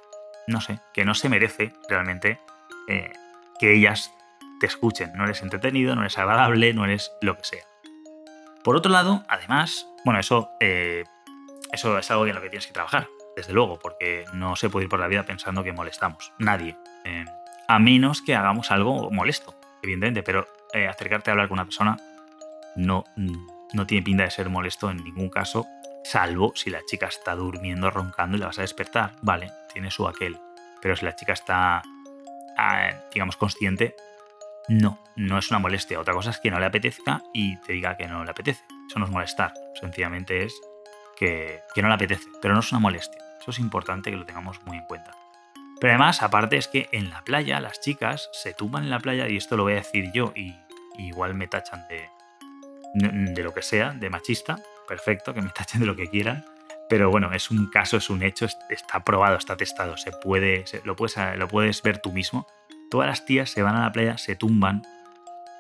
[0.47, 2.39] no sé, que no se merece realmente
[2.87, 3.13] eh,
[3.59, 4.11] que ellas
[4.59, 5.11] te escuchen.
[5.13, 7.63] No eres entretenido, no eres agradable, no eres lo que sea.
[8.63, 11.03] Por otro lado, además, bueno, eso, eh,
[11.71, 14.85] eso es algo en lo que tienes que trabajar, desde luego, porque no se puede
[14.85, 16.33] ir por la vida pensando que molestamos.
[16.39, 16.75] Nadie.
[17.67, 20.47] a menos que hagamos algo molesto, evidentemente, pero
[20.89, 21.97] acercarte a hablar con una persona
[22.75, 23.03] no,
[23.73, 25.67] no tiene pinta de ser molesto en ningún caso
[26.05, 29.15] Salvo si la chica está durmiendo, roncando y la vas a despertar.
[29.23, 30.39] Vale, tiene su aquel.
[30.79, 31.81] Pero si la chica está,
[32.57, 33.95] ah, digamos, consciente,
[34.67, 35.99] no, no es una molestia.
[35.99, 38.63] Otra cosa es que no le apetezca y te diga que no le apetece.
[38.87, 39.51] Eso no es molestar.
[39.81, 40.53] Sencillamente es
[41.17, 42.29] que, que no le apetece.
[42.39, 43.19] Pero no es una molestia.
[43.41, 45.09] Eso es importante que lo tengamos muy en cuenta.
[45.81, 49.27] Pero además, aparte es que en la playa las chicas se tumban en la playa,
[49.27, 50.55] y esto lo voy a decir yo, y,
[50.99, 52.09] igual me tachan de,
[52.93, 56.45] de lo que sea, de machista, perfecto, que me tachen de lo que quieran.
[56.87, 60.95] Pero bueno, es un caso, es un hecho, está probado, está testado, se puede, lo,
[60.95, 62.45] puedes, lo puedes ver tú mismo.
[62.91, 64.83] Todas las tías se van a la playa, se tumban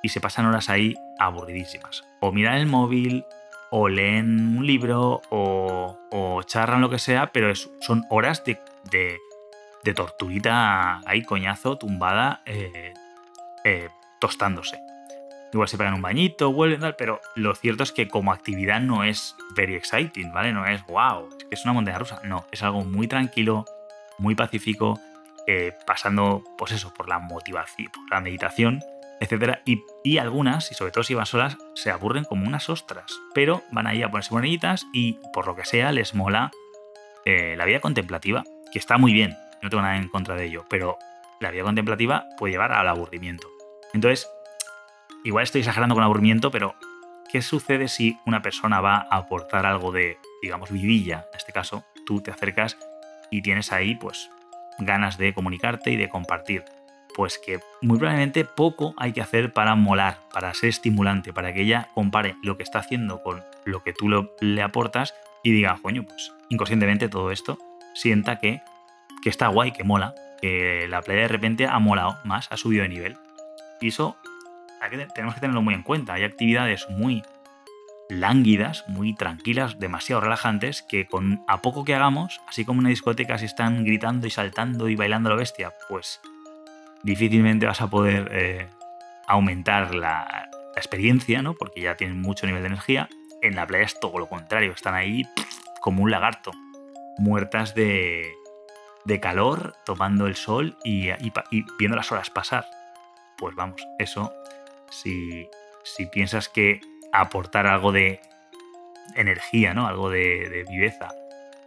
[0.03, 2.03] y se pasan horas ahí aburridísimas.
[2.21, 3.25] O miran el móvil,
[3.71, 8.59] o leen un libro, o, charran lo que sea, pero son horas de,
[8.91, 12.93] de, torturita ahí, coñazo, tumbada, eh,
[13.63, 14.84] eh, tostándose
[15.55, 19.03] igual se pegan un bañito, vuelven, tal, pero lo cierto es que como actividad no
[19.03, 20.51] es very exciting, ¿vale?
[20.51, 22.21] No es wow, es que es una montaña rusa.
[22.25, 23.65] No, es algo muy tranquilo,
[24.17, 24.99] muy pacífico,
[25.47, 28.81] eh, pasando, pues eso, por la motivación, por la meditación,
[29.21, 29.61] etcétera.
[29.65, 33.87] Y, algunas, y sobre todo si van solas, se aburren como unas ostras, pero van
[33.87, 36.51] ahí a ponerse bonillitas y por lo que sea les mola
[37.23, 40.65] eh, la vida contemplativa, que está muy bien, no tengo nada en contra de ello,
[40.69, 40.97] pero
[41.39, 43.47] la vida contemplativa puede llevar al aburrimiento.
[43.93, 44.27] Entonces,
[45.25, 46.75] igual estoy exagerando con aburrimiento, pero
[47.31, 51.25] ¿qué sucede si una persona va a aportar algo de, digamos, vidilla?
[51.33, 52.77] En este caso, tú te acercas
[53.31, 54.29] y tienes ahí, pues,
[54.79, 56.63] ganas de comunicarte y de compartir.
[57.15, 61.61] Pues que muy probablemente poco hay que hacer para molar, para ser estimulante, para que
[61.61, 64.09] ella compare lo que está haciendo con lo que tú
[64.41, 67.57] le aportas y diga, coño, pues inconscientemente todo esto
[67.93, 68.61] sienta que,
[69.23, 72.83] que está guay, que mola, que la playa de repente ha molado más, ha subido
[72.83, 73.17] de nivel.
[73.79, 74.17] Y eso
[75.13, 76.13] tenemos que tenerlo muy en cuenta.
[76.13, 77.23] Hay actividades muy
[78.09, 82.89] lánguidas, muy tranquilas, demasiado relajantes, que con a poco que hagamos, así como en una
[82.89, 86.21] discoteca si están gritando y saltando y bailando la bestia, pues
[87.03, 88.67] difícilmente vas a poder eh,
[89.27, 91.53] aumentar la, experiencia, ¿no?
[91.53, 93.07] Porque ya tienen mucho nivel de energía.
[93.41, 95.23] En la playa es todo lo contrario, están ahí
[95.79, 96.51] como un lagarto,
[97.17, 98.33] muertas de,
[99.05, 101.11] de calor, tomando el sol y
[101.79, 102.65] viendo las horas pasar.
[103.37, 104.33] Pues vamos, eso
[105.01, 105.49] si,
[106.11, 106.81] piensas que
[107.11, 108.21] aportar algo de
[109.15, 109.87] energía, ¿no?
[109.87, 111.09] Algo de, viveza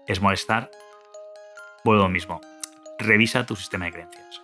[0.07, 0.71] es molestar,
[1.85, 2.41] vuelvo lo mismo.
[2.99, 4.43] revisa tu sistema de creencias.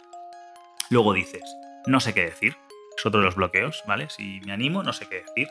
[0.90, 1.42] Luego dices,
[1.86, 2.56] no sé qué decir.
[2.96, 4.08] Es otro de los bloqueos, ¿vale?
[4.08, 5.48] Si me animo, no sé qué decir.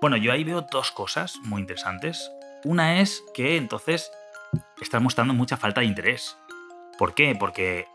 [0.00, 2.30] Bueno, yo ahí veo dos cosas muy interesantes.
[2.64, 4.10] Una es que entonces
[4.80, 6.36] estás mostrando mucha falta de interés.
[6.98, 7.34] ¿Por qué?
[7.34, 7.86] Porque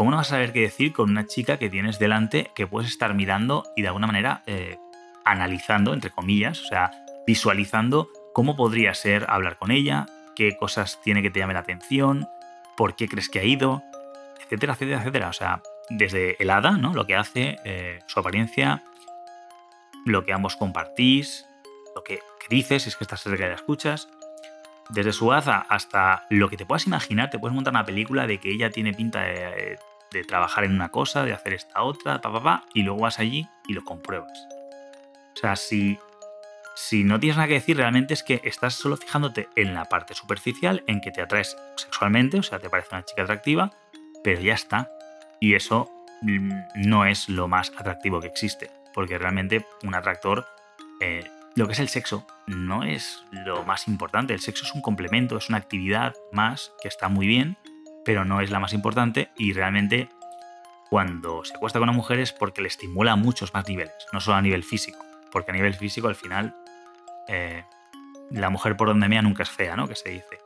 [0.00, 2.88] ¿cómo no vas a saber qué decir con una chica que tienes delante que puedes
[2.88, 4.78] estar mirando y de alguna manera eh,
[5.26, 6.90] analizando, entre comillas, o sea,
[7.26, 12.26] visualizando cómo podría ser hablar con ella, qué cosas tiene que te llame la atención,
[12.78, 13.82] por qué crees que ha ido,
[14.42, 15.28] etcétera, etcétera, etcétera.
[15.28, 15.60] O sea,
[15.90, 16.94] desde el hada, ¿no?
[16.94, 18.82] Lo que hace, eh, su apariencia,
[20.06, 21.44] lo que ambos compartís,
[21.94, 24.08] lo que, dices, si es que estás cerca de la escuchas.
[24.92, 28.38] Desde su hada hasta lo que te puedas imaginar, te puedes montar una película de
[28.38, 29.78] que ella tiene pinta de,
[30.26, 33.46] trabajar en una cosa, de hacer esta otra, pa, pa, pa, y luego vas allí
[33.68, 34.46] y lo compruebas.
[35.34, 35.98] O sea, si
[36.80, 40.14] si no tienes nada que decir, realmente es que estás solo fijándote en la parte
[40.14, 43.70] superficial, en que te atraes sexualmente, o sea, te parece una chica atractiva,
[44.24, 44.90] pero ya está.
[45.40, 45.90] Y eso
[46.22, 50.46] mm, no es lo más atractivo que existe, porque realmente un atractor,
[51.00, 54.34] eh, lo que es el sexo, no es lo más importante.
[54.34, 57.56] El sexo es un complemento, es una actividad más que está muy bien,
[58.04, 60.08] pero no es la más importante y realmente
[60.88, 64.20] cuando se acuesta con una mujer es porque le estimula a muchos más niveles, no
[64.20, 64.98] solo a nivel físico,
[65.30, 66.56] porque a nivel físico al final
[67.28, 67.64] eh,
[68.30, 69.88] la mujer por donde mea nunca es fea, ¿no?
[69.88, 70.40] Que se dice.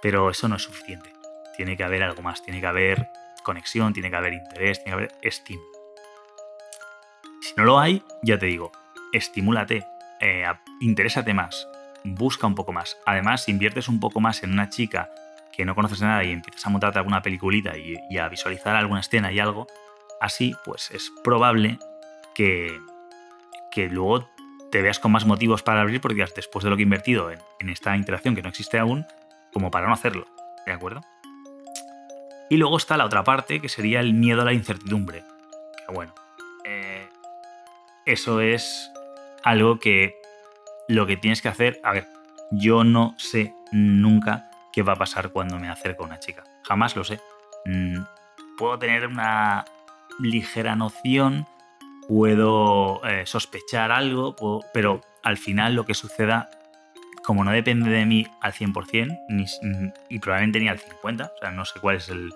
[0.00, 1.12] Pero eso no es suficiente.
[1.56, 3.08] Tiene que haber algo más, tiene que haber
[3.42, 5.68] conexión, tiene que haber interés, tiene que haber estímulo.
[7.40, 8.72] Si no lo hay, ya te digo,
[9.12, 9.86] estimúlate,
[10.22, 10.44] eh,
[10.80, 11.68] interésate más,
[12.04, 12.96] busca un poco más.
[13.04, 15.10] Además, si inviertes un poco más en una chica
[15.52, 19.32] que no conoces nada y empiezas a montarte alguna peliculita y, a visualizar alguna escena
[19.32, 19.66] y algo,
[20.20, 21.78] así, pues es probable
[22.34, 22.78] que,
[23.72, 24.30] que luego
[24.70, 27.68] te veas con más motivos para abrir porque después de lo que he invertido en,
[27.68, 29.04] esta interacción que no existe aún,
[29.52, 30.26] como para no hacerlo.
[30.64, 31.00] ¿De acuerdo?
[32.48, 35.24] Y luego está la otra parte, que sería el miedo a la incertidumbre.
[35.92, 36.14] Bueno,
[36.64, 37.08] eh,
[38.06, 38.91] eso es
[39.44, 40.16] algo que
[40.88, 42.06] lo que tienes que hacer, a ver,
[42.50, 46.44] yo no sé nunca qué va a pasar cuando me acerco a una chica.
[46.64, 47.20] Jamás lo sé.
[47.64, 48.02] Mm,
[48.56, 49.64] puedo tener una
[50.20, 51.46] ligera noción
[52.08, 54.36] puedo eh, sospechar algo,
[54.72, 56.50] pero al final lo que suceda,
[57.24, 59.46] como no depende de mí al 100%, ni,
[60.08, 62.32] y probablemente ni al 50%, o sea, no sé cuál es el...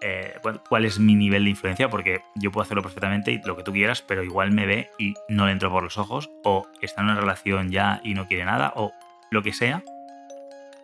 [0.00, 0.34] Eh,
[0.68, 3.72] cuál es mi nivel de influencia, porque yo puedo hacerlo perfectamente y lo que tú
[3.72, 7.08] quieras, pero igual me ve y no le entro por los ojos, o está en
[7.08, 8.92] una relación ya y no quiere nada, o
[9.30, 9.82] lo que sea,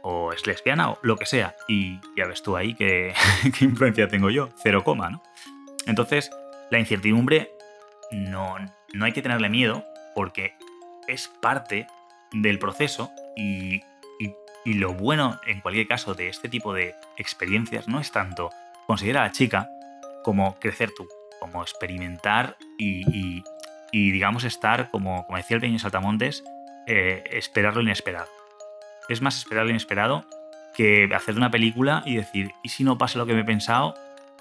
[0.02, 3.14] o es lesbiana, o lo que sea, y ya ves tú ahí qué,
[3.58, 5.22] qué influencia tengo yo, cero coma, ¿no?
[5.86, 6.30] Entonces,
[6.70, 7.52] la incertidumbre
[8.10, 8.56] no,
[8.92, 10.54] no hay que tenerle miedo porque
[11.08, 11.86] es parte
[12.32, 13.82] del proceso y,
[14.64, 18.50] lo bueno en cualquier caso de este tipo de experiencias no es tanto
[18.86, 19.68] conseguir a la chica
[20.22, 21.06] como crecer tú,
[21.40, 23.42] como experimentar y,
[23.92, 26.42] digamos estar, como, como decía el pequeño Saltamontes,
[26.86, 28.28] eh, esperar lo inesperado.
[29.08, 30.24] Es más esperar lo inesperado
[30.74, 33.94] que hacer una película y decir, ¿y si no pasa lo que me he pensado?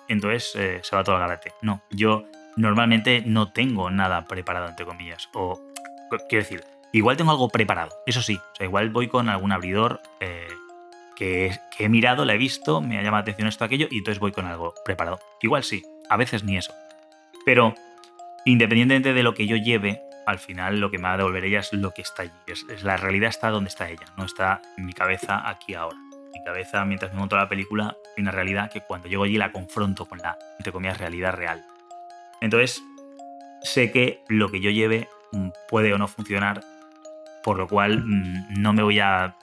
[0.08, 1.54] Entonces eh, se va todo al garate.
[1.62, 2.26] No, yo
[2.56, 5.30] normalmente no tengo nada preparado, entre comillas.
[5.34, 5.60] O,
[6.30, 8.36] quiero decir, igual tengo algo preparado, eso sí.
[8.36, 10.48] O sea, igual voy con algún abridor eh,
[11.24, 14.20] que, he mirado, la he visto, me ha llamado la atención esto, aquello, y entonces
[14.20, 15.20] voy con algo preparado.
[15.42, 16.74] Igual sí, a veces ni eso.
[17.46, 17.76] Pero,
[18.46, 21.60] independientemente de lo que yo lleve, al final lo que me va a devolver ella
[21.60, 22.32] es lo que está allí.
[22.48, 25.98] Es, la realidad está donde está ella, no está en mi cabeza aquí ahora.
[26.34, 29.52] Mi cabeza, mientras me monto la película, hay una realidad que cuando llego allí la
[29.52, 31.64] confronto con la, entre comillas, realidad real.
[32.42, 32.82] Entonces,
[33.62, 36.64] sé que lo que yo lleve mm, puede o no funcionar,
[37.44, 39.36] por lo cual mm, no me voy a,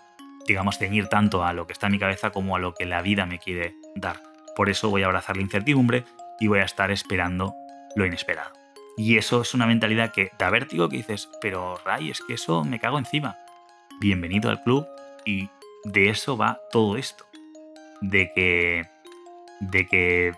[0.52, 3.02] digamos, ceñir tanto a lo que está en mi cabeza como a lo que la
[3.02, 4.22] vida me quiere dar.
[4.56, 6.04] Por eso voy a abrazar la incertidumbre
[6.38, 7.54] y voy a estar esperando
[7.96, 8.52] lo inesperado.
[8.96, 12.64] Y eso es una mentalidad que da vértigo que dices, pero Ray, es que eso
[12.64, 13.38] me cago encima.
[14.00, 14.86] Bienvenido al club
[15.24, 15.48] y
[15.84, 17.24] de eso va todo esto.
[18.00, 18.86] De que.
[19.60, 20.34] De que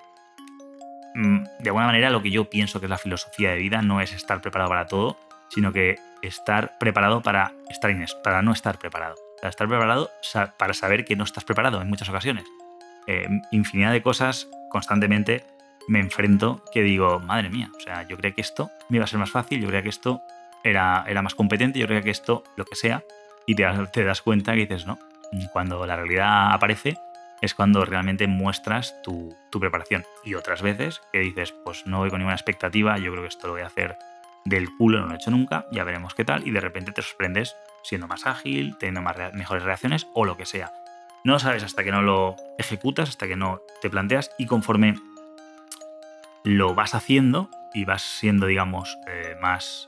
[1.15, 4.01] Mm, de alguna manera lo que yo pienso que es la filosofía de vida no
[4.01, 9.17] es estar preparado para todo, sino que estar preparado para, estar para no estar preparado.
[9.49, 10.11] Estar preparado
[10.57, 12.45] para saber que no estás preparado en muchas ocasiones.
[13.07, 15.45] Eh, infinidad de cosas constantemente
[15.89, 19.09] me enfrento que digo, madre mía, o sea, yo creía que esto me iba a
[19.09, 20.23] ser más fácil, yo creía que esto
[20.63, 23.03] era, era más competente, yo creía que esto, lo que sea,
[23.47, 24.99] y te, te das cuenta que dices, no,
[25.53, 26.97] cuando la realidad aparece,
[27.41, 30.05] es cuando realmente muestras tu, preparación.
[30.25, 33.49] Y otras veces que dices, pues no voy con ninguna expectativa, yo creo que esto
[33.49, 33.97] lo voy a hacer
[34.45, 37.03] del culo, no lo he hecho nunca, ya veremos qué tal, y de repente te
[37.03, 40.73] sorprendes siendo más ágil, teniendo más mejores reacciones o lo que sea.
[41.25, 44.97] No lo sabes hasta que no lo ejecutas, hasta que no te planteas y conforme
[46.45, 49.87] lo vas haciendo y vas siendo, digamos, eh, más...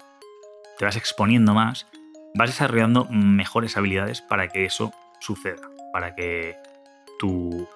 [0.79, 1.87] te vas exponiendo más,
[2.35, 6.57] vas desarrollando mejores habilidades para que eso suceda, para que
[7.19, 7.69] tu,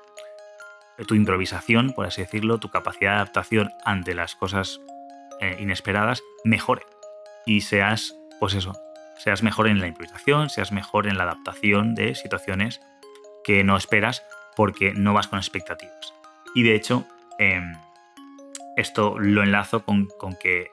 [1.06, 4.80] tu improvisación, por así decirlo, tu capacidad de adaptación ante las cosas
[5.40, 6.82] eh, inesperadas mejore
[7.46, 8.72] y seas, pues eso,
[9.18, 12.80] seas mejor en la improvisación, seas mejor en la adaptación de situaciones
[13.44, 14.22] que no esperas
[14.56, 16.14] porque no vas con expectativas.
[16.54, 17.06] Y de hecho,
[17.38, 17.74] em,
[18.76, 20.08] esto lo enlazo con,
[20.40, 20.62] que...
[20.62, 20.70] Eh,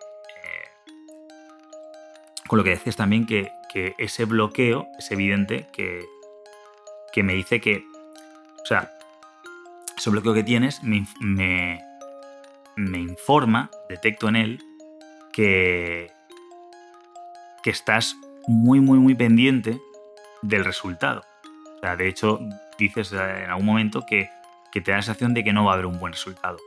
[2.47, 3.51] con lo que decías también que,
[3.97, 6.05] ese bloqueo es evidente que,
[7.11, 7.83] que me dice que...
[8.63, 8.89] O sea,
[9.97, 11.05] ese bloqueo que tienes me,
[12.77, 14.63] me informa, detecto en él,
[15.33, 16.09] que,
[17.63, 18.15] que estás
[18.47, 19.79] muy, muy, muy pendiente
[20.41, 21.23] del resultado.
[21.77, 22.39] O sea, de hecho,
[22.77, 24.29] dices en algún momento que,
[24.71, 26.57] que te da la sensación de que no va a haber un buen resultado.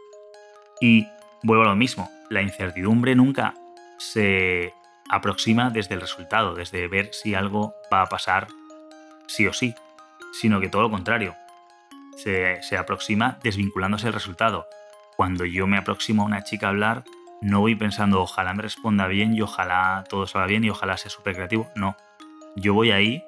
[0.81, 1.07] Y
[1.43, 3.55] vuelvo a lo mismo, la incertidumbre nunca
[3.99, 4.75] se
[5.11, 8.49] aproxima desde el resultado, desde ver si algo va a pasar
[9.27, 9.75] sí o sí,
[10.33, 11.35] sino que todo lo contrario,
[12.17, 14.67] se, se aproxima desvinculándose del resultado.
[15.17, 17.05] Cuando yo me aproximo a una chica a hablar,
[17.41, 21.11] no voy pensando ojalá me responda bien y ojalá todo salga bien y ojalá sea
[21.11, 21.69] súper creativo.
[21.75, 21.97] No,
[22.57, 23.25] yo voy ahí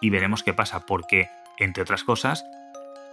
[0.00, 2.44] y veremos qué pasa, porque, entre otras cosas,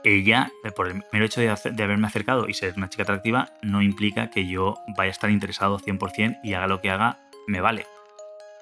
[0.04, 1.50] ella, por el mero hecho de,
[1.84, 5.80] haberme acercado y ser una chica atractiva, no implica que yo vaya a estar interesado
[5.80, 7.86] 100% y haga lo que haga, me vale.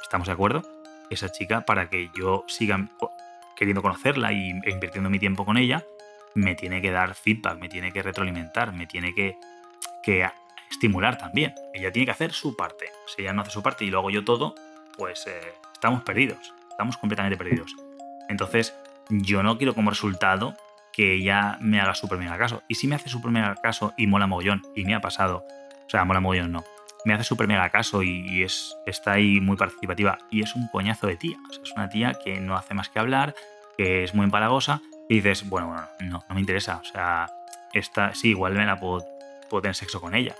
[0.04, 0.64] ¿Estamos de acuerdo?
[1.10, 2.88] Esa chica, para que yo siga
[3.56, 5.84] queriendo conocerla y, e invirtiendo mi tiempo con ella,
[6.36, 9.38] me tiene que dar feedback, me tiene que retroalimentar, me tiene que,
[10.04, 10.24] que
[10.70, 11.53] estimular también.
[11.74, 12.86] Ella tiene que hacer su parte.
[13.07, 14.55] Si ella no hace su parte y lo hago yo todo,
[14.97, 16.53] pues eh, estamos perdidos.
[16.72, 17.76] Estamos completamente perdidos.
[18.30, 18.76] Entonces,
[19.09, 20.55] yo no quiero como resultado
[20.93, 22.63] que ella me haga súper mega caso.
[22.67, 25.45] Y si me hace súper mega caso y mola mogollón, y me ha pasado,
[25.86, 26.63] o sea, mola mogollón no,
[27.05, 31.07] me hace súper mega caso y, es, está ahí muy participativa y es un coñazo
[31.07, 31.38] de tía.
[31.51, 33.36] es una tía que no hace más que hablar,
[33.78, 36.78] que es muy empalagosa y dices, bueno, bueno, no, no me interesa.
[36.78, 37.30] O sea,
[37.74, 39.05] esta, sí, igual me la puedo,
[39.49, 40.36] puedo tener sexo con ella,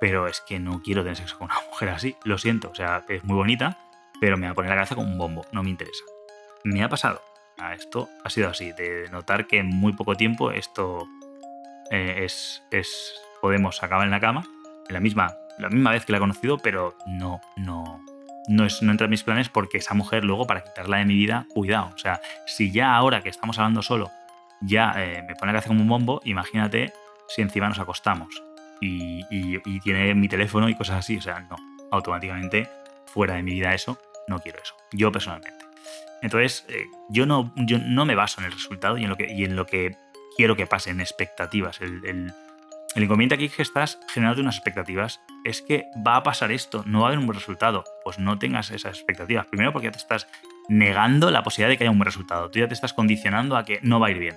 [0.00, 3.04] pero es que no quiero tener sexo con una mujer así, lo siento, o sea,
[3.08, 3.78] es muy bonita,
[4.20, 6.04] pero me va a poner la cabeza como un bombo, no me interesa.
[6.64, 7.20] Me ha pasado,
[7.76, 11.06] esto ha sido así, de notar que en muy poco tiempo esto
[11.90, 14.44] eh, es, es, podemos acabar en la cama,
[14.88, 18.02] la misma, la misma vez que la he conocido, pero no, no,
[18.48, 21.14] no, es, no entra en mis planes porque esa mujer luego para quitarla de mi
[21.14, 24.10] vida, cuidado, o sea, si ya ahora que estamos hablando solo,
[24.62, 26.92] ya eh, me pone la cabeza como un bombo, imagínate
[27.28, 28.42] si encima nos acostamos
[28.80, 31.16] y, tiene mi teléfono y cosas así.
[31.16, 31.56] O sea, no,
[31.90, 32.68] automáticamente
[33.06, 33.98] fuera de mi vida eso,
[34.28, 34.74] no quiero eso.
[34.92, 35.64] Yo personalmente.
[36.22, 39.32] Entonces, eh, yo, no, yo no me baso en el resultado y en lo que,
[39.32, 39.96] y en lo que
[40.36, 41.80] quiero que pase, en expectativas.
[41.80, 42.32] El, el,
[43.02, 45.20] inconveniente aquí es que estás generando unas expectativas.
[45.44, 47.84] Es que va a pasar esto, no va a haber un buen resultado.
[48.04, 49.46] Pues no tengas esas expectativas.
[49.46, 50.26] Primero porque ya te estás
[50.68, 52.50] negando la posibilidad de que haya un buen resultado.
[52.50, 54.36] Tú ya te estás condicionando a que no va a ir bien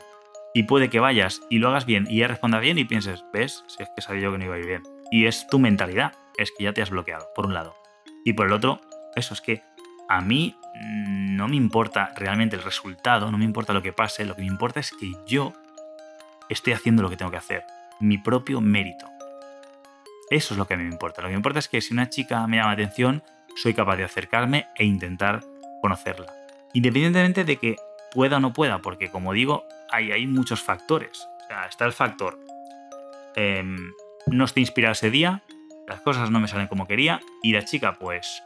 [0.57, 3.63] y puede que vayas y lo hagas bien y ella responda bien y pienses, ¿ves?
[3.67, 4.81] Si es que sabía yo que no iba a ir bien.
[5.11, 7.75] Y es tu mentalidad, es que ya te has bloqueado, por un lado.
[8.25, 8.81] Y por el otro,
[9.15, 9.61] eso es que
[10.09, 14.35] a mí no me importa realmente el resultado, no me importa lo que pase, lo
[14.35, 15.53] que me importa es que yo
[16.49, 17.63] estoy haciendo lo que tengo que hacer,
[17.99, 19.05] mi propio mérito.
[20.31, 21.21] Eso es lo que a mí me importa.
[21.21, 23.21] Lo que me importa es que si una chica me llama la atención,
[23.55, 25.41] soy capaz de acercarme e intentar
[25.83, 26.33] conocerla.
[26.73, 27.75] Independientemente de que
[28.11, 31.27] pueda o no pueda, porque como digo, hay, muchos factores.
[31.43, 32.39] O sea, está el factor,
[33.35, 33.93] em,
[34.27, 35.43] no estoy inspirado ese día,
[35.88, 38.43] las cosas no me salen como quería, y la chica pues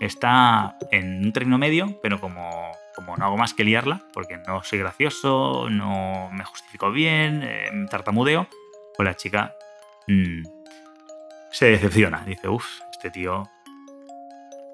[0.00, 4.62] está en un término medio, pero como, como no hago más que liarla, porque no
[4.64, 8.48] soy gracioso, no me justifico bien, eh, tartamudeo,
[8.96, 9.54] pues la chica
[10.08, 10.42] mm,
[11.52, 12.24] se decepciona.
[12.24, 13.48] Dice, uff, este tío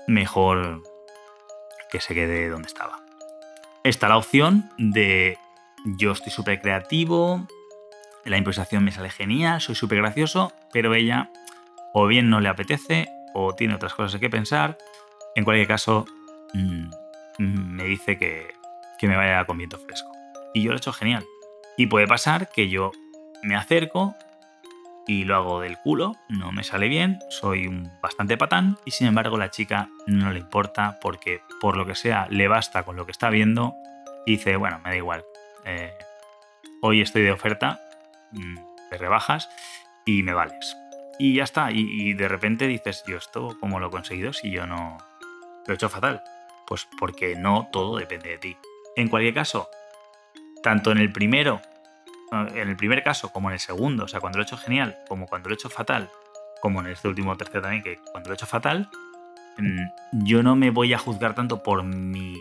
[0.06, 0.82] mejor
[1.90, 3.00] que se quede donde estaba.
[3.82, 5.38] Está la opción de
[5.86, 7.46] yo estoy súper creativo,
[8.24, 11.30] la improvisación me sale genial, soy súper gracioso, pero ella
[11.94, 14.76] o bien no le apetece o tiene otras cosas que pensar.
[15.36, 16.06] En cualquier caso,
[16.54, 16.88] mm,
[17.38, 18.48] me dice que,
[18.98, 20.10] que me vaya con viento fresco.
[20.54, 21.24] Y yo lo he hecho genial.
[21.76, 22.90] Y puede pasar que yo
[23.42, 24.16] me acerco
[25.06, 29.06] y lo hago del culo, no me sale bien, soy un bastante patán y sin
[29.06, 33.06] embargo la chica no le importa porque por lo que sea le basta con lo
[33.06, 33.74] que está viendo
[34.26, 35.24] y dice, bueno, me da igual,
[35.66, 35.92] eh,
[36.80, 37.80] hoy estoy de oferta,
[38.32, 38.56] mm,
[38.90, 39.48] te rebajas
[40.04, 40.76] y me vales.
[41.18, 44.66] Y ya está, y, de repente dices, yo esto, ¿cómo lo he conseguido si yo
[44.66, 44.98] no
[45.66, 46.22] lo he hecho fatal?
[46.66, 48.56] Pues porque no todo depende de ti.
[48.96, 49.68] En cualquier caso,
[50.62, 51.60] tanto en el primero,
[52.32, 54.98] en el primer caso como en el segundo, o sea, cuando lo he hecho genial,
[55.08, 56.10] como cuando lo he hecho fatal,
[56.60, 58.90] como en este último tercero también, que cuando lo he hecho fatal,
[59.56, 62.36] mm, yo no me voy a juzgar tanto por mi.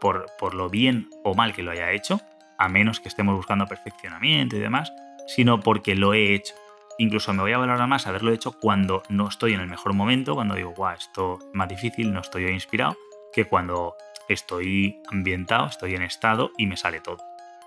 [0.00, 2.22] Por, por lo bien o mal que lo haya hecho,
[2.60, 4.92] a menos que estemos buscando perfeccionamiento y demás,
[5.26, 6.54] sino porque lo he hecho.
[6.98, 10.34] Incluso me voy a valorar más haberlo hecho cuando no estoy en el mejor momento,
[10.34, 12.98] cuando digo, guau, esto es más difícil, no estoy inspirado,
[13.32, 13.94] que cuando
[14.28, 17.16] estoy ambientado, estoy en estado y me sale todo.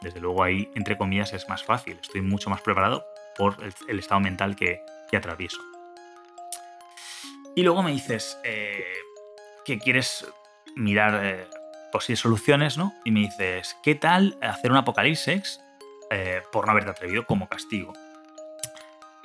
[0.02, 3.04] Desde luego ahí, entre comillas, es más fácil, estoy mucho más preparado
[3.36, 4.82] por el, estado mental que,
[5.16, 5.60] atravieso.
[7.56, 8.84] Y luego me dices eh,
[9.64, 10.28] que quieres
[10.76, 11.48] mirar eh,
[11.94, 12.94] posibles soluciones, ¿no?
[13.06, 15.62] Y me dices, ¿qué tal hacer un apocalipsis
[16.12, 17.94] eh, por no haberte atrevido como castigo?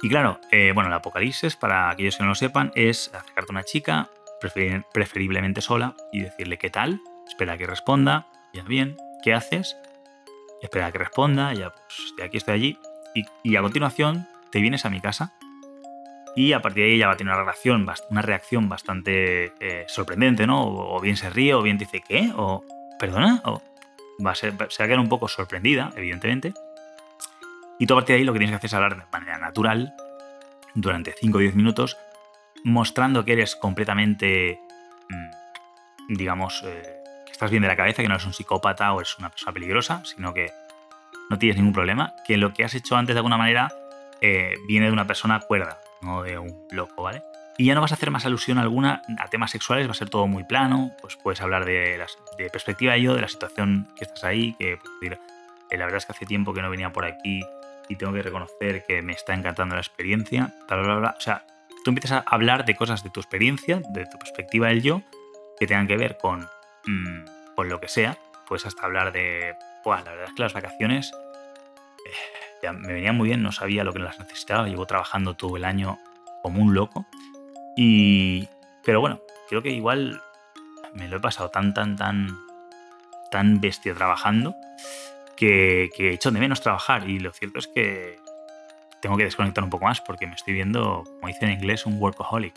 [0.00, 0.38] Y claro,
[0.74, 4.08] bueno, el apocalipsis, para aquellos que no lo sepan, es acercarte a una chica,
[4.92, 9.76] preferiblemente sola, y decirle qué tal, espera que responda, ya bien, ¿qué haces?
[10.62, 12.78] Espera que responda, ya pues de aquí estoy allí,
[13.42, 15.32] y, a continuación te vienes a mi casa
[16.36, 19.84] y a partir de ahí ella va a tener una reacción, una reacción bastante eh,
[19.88, 20.66] sorprendente, ¿no?
[20.66, 22.32] O, bien se ríe, o bien dice, ¿qué?
[22.36, 22.64] O,
[22.98, 23.42] ¿perdona?
[23.44, 23.62] O
[24.24, 26.54] va a ser, se va a quedar un poco sorprendida, evidentemente.
[27.78, 29.38] Y tú a partir de ahí lo que tienes que hacer es hablar de manera
[29.38, 29.94] natural,
[30.74, 31.96] durante 5 o 10 minutos,
[32.64, 34.60] mostrando que eres completamente,
[35.08, 39.18] mm, digamos, eh, estás bien de la cabeza, que no eres un psicópata o eres
[39.18, 40.50] una persona peligrosa, sino que
[41.30, 43.68] no tienes ningún problema, que lo que has hecho antes de alguna manera
[44.20, 47.22] eh, viene de una persona cuerda, no de un loco, ¿vale?
[47.56, 50.10] Y ya no vas a hacer más alusión alguna a temas sexuales, va a ser
[50.10, 52.00] todo muy plano, pues puedes hablar de,
[52.38, 56.06] de perspectiva ello, de la situación que estás ahí, que pues, eh, la verdad es
[56.06, 57.42] que hace tiempo que no venía por aquí
[57.88, 61.14] y tengo que reconocer que me está encantando la experiencia, bla, bla, bla.
[61.18, 61.44] O sea,
[61.84, 65.02] tú empiezas a hablar de cosas de tu experiencia, de tu perspectiva del yo,
[65.58, 66.46] que tengan que ver con
[66.88, 67.24] Mm,
[67.54, 71.12] con lo que sea, pues hasta hablar de, pues la verdad es que las vacaciones
[72.06, 75.64] eh, me venían muy bien, no sabía lo que las necesitaba, llevo trabajando todo el
[75.64, 75.98] año
[76.42, 77.06] como un loco.
[77.76, 78.48] Y,
[78.84, 80.20] pero bueno, creo que igual
[80.94, 82.28] me lo he pasado tan, tan, tan,
[83.30, 84.54] tan bestia trabajando
[85.36, 87.08] que, he hecho de menos trabajar.
[87.08, 88.18] Y lo cierto es que
[89.00, 92.00] tengo que desconectar un poco más porque me estoy viendo, como dice en inglés, un
[92.00, 92.54] workaholic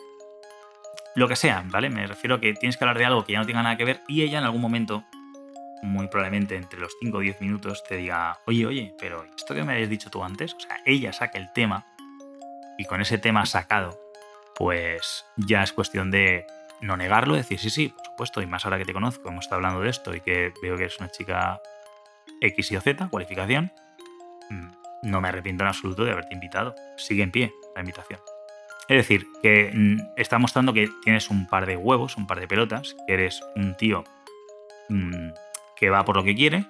[1.15, 1.89] lo que sea, ¿vale?
[1.89, 3.85] Me refiero a que tienes que hablar de algo que ya no tenga nada que
[3.85, 5.03] ver y ella en algún momento,
[5.81, 9.63] muy probablemente entre los 5 o 10 minutos, te diga, oye, oye, pero esto que
[9.63, 11.85] me habías dicho tú antes, o sea, ella saca el tema
[12.77, 13.99] y con ese tema sacado,
[14.55, 16.45] pues ya es cuestión de
[16.81, 19.57] no negarlo, decir, sí, sí, por supuesto, y más ahora que te conozco, hemos estado
[19.57, 21.61] hablando de esto y que veo que eres una chica
[22.41, 23.71] X y o Z, cualificación,
[24.49, 24.71] mm,
[25.03, 26.75] no me arrepiento en absoluto de haberte invitado.
[26.97, 28.19] Sigue en pie la invitación.
[28.87, 32.47] Es decir, que mm, está mostrando que tienes un par de huevos, un par de
[32.47, 34.03] pelotas, que eres un tío
[34.89, 35.29] mm,
[35.81, 36.65] que va por lo que quiere,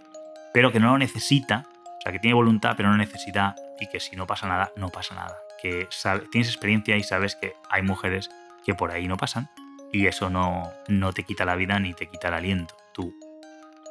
[0.53, 1.67] pero que no lo necesita,
[1.99, 4.87] o sea, que tiene voluntad, pero no necesita, y que si no pasa nada, no
[4.87, 5.37] pasa nada.
[5.61, 5.89] Que
[6.31, 8.29] tienes experiencia y sabes que hay mujeres
[8.65, 9.49] que por ahí no pasan,
[9.91, 12.77] y eso no, no te quita la vida ni te quita el aliento.
[12.93, 13.13] Tú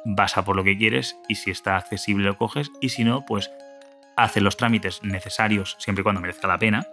[0.05, 3.23] vas a por lo que quieres y si está accesible lo coges, y si no,
[3.23, 3.51] pues
[4.17, 6.87] haces los trámites necesarios siempre y cuando merezca la pena,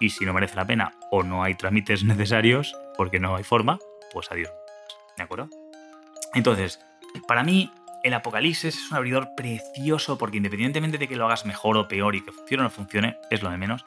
[0.00, 3.78] y si no merece la pena o no hay trámites necesarios porque no hay forma,
[4.12, 4.50] pues adiós.
[5.16, 5.48] ¿De acuerdo?
[6.34, 6.80] Entonces,
[7.26, 7.70] para mí
[8.02, 12.14] el Apocalipsis es un abridor precioso porque independientemente de que lo hagas mejor o peor
[12.14, 13.84] y que funcione o no funcione, es lo de menos.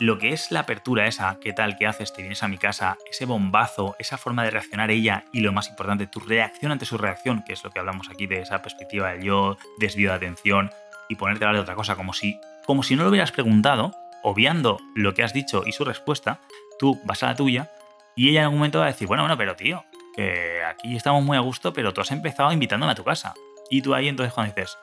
[0.00, 2.96] Lo que es la apertura esa, qué tal, qué haces, te vienes a mi casa,
[3.10, 6.98] ese bombazo, esa forma de reaccionar ella y lo más importante, tu reacción ante su
[6.98, 10.70] reacción, que es lo que hablamos aquí de esa perspectiva del yo, desvío de atención
[11.08, 13.92] y ponerte a hablar de otra cosa como si, como si no lo hubieras preguntado,
[14.22, 16.38] obviando lo que has dicho y su respuesta,
[16.78, 17.70] tú vas a la tuya
[18.14, 19.84] y ella en algún momento va a decir, bueno, bueno, pero tío,
[20.66, 23.34] aquí estamos muy a gusto, pero tú has empezado invitándome a tu casa.
[23.70, 24.76] Y tú ahí entonces cuando dices,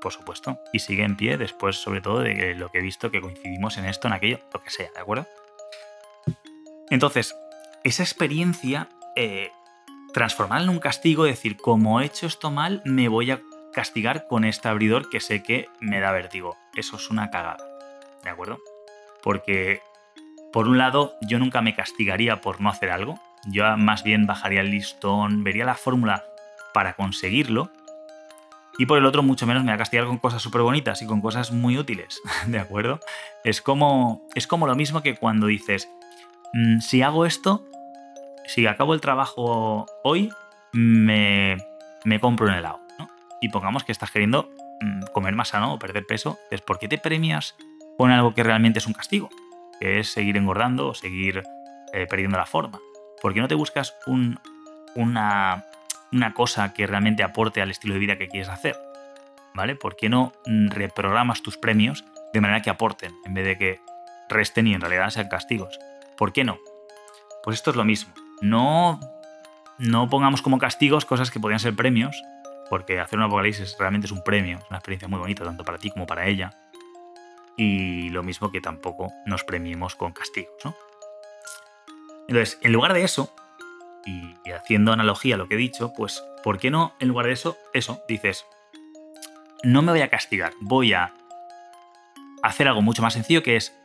[0.00, 3.20] por supuesto, y sigue en pie después sobre todo de lo que he visto que
[3.20, 5.26] coincidimos en esto, en aquello, lo que sea, ¿de acuerdo?
[6.90, 7.34] Entonces,
[7.84, 9.50] esa experiencia, eh,
[10.12, 13.40] transformarla en un castigo, decir, como he hecho esto mal, me voy a
[13.72, 16.56] castigar con este abridor que sé que me da vértigo.
[16.74, 17.70] Eso es una cagada.
[18.22, 18.58] ¿de acuerdo?
[19.22, 19.82] Porque,
[20.52, 24.60] por un lado, yo nunca me castigaría por no hacer algo, yo más bien bajaría
[24.60, 26.24] el listón, vería la fórmula
[26.72, 27.70] para conseguirlo,
[28.80, 31.06] y por el otro, mucho menos me va a castigar con cosas súper bonitas y
[31.06, 32.98] con cosas muy útiles, ¿de acuerdo?
[33.44, 35.90] Es como, es como lo mismo que cuando dices,
[36.54, 37.62] mm, si hago esto,
[38.46, 40.32] si acabo el trabajo hoy,
[40.72, 41.58] me,
[42.04, 43.08] me compro un helado, ¿no?
[43.42, 44.48] Y pongamos que estás queriendo
[44.80, 47.56] mm, comer más sano o perder peso, es ¿por qué te premias
[47.98, 49.28] con algo que realmente es un castigo,
[49.78, 51.42] que es seguir engordando o seguir
[51.92, 52.80] eh, perdiendo la forma.
[53.20, 55.64] ¿Por qué no te buscas una,
[56.12, 58.76] una cosa que realmente aporte al estilo de vida que quieres hacer?
[59.54, 59.76] ¿vale?
[59.76, 63.80] ¿Por qué no mm, reprogramas tus premios de manera que aporten en vez de que
[64.28, 65.78] resten y en realidad sean castigos?
[66.16, 66.58] ¿Por qué no?
[67.42, 68.12] Pues esto es lo mismo.
[68.40, 69.00] No,
[69.78, 72.22] no pongamos como castigos cosas que podrían ser premios,
[72.68, 75.78] porque hacer un apocalipsis realmente es un premio, es una experiencia muy bonita tanto para
[75.78, 76.52] ti como para ella.
[77.56, 80.74] Y lo mismo que tampoco nos premiemos con castigos, ¿no?
[82.30, 83.34] Entonces, en lugar de eso,
[84.06, 87.32] y, haciendo analogía a lo que he dicho, pues, ¿por qué no, en lugar de
[87.32, 88.46] eso, eso, dices,
[89.64, 91.12] no me voy a castigar, voy a
[92.44, 93.76] hacer algo mucho más sencillo que es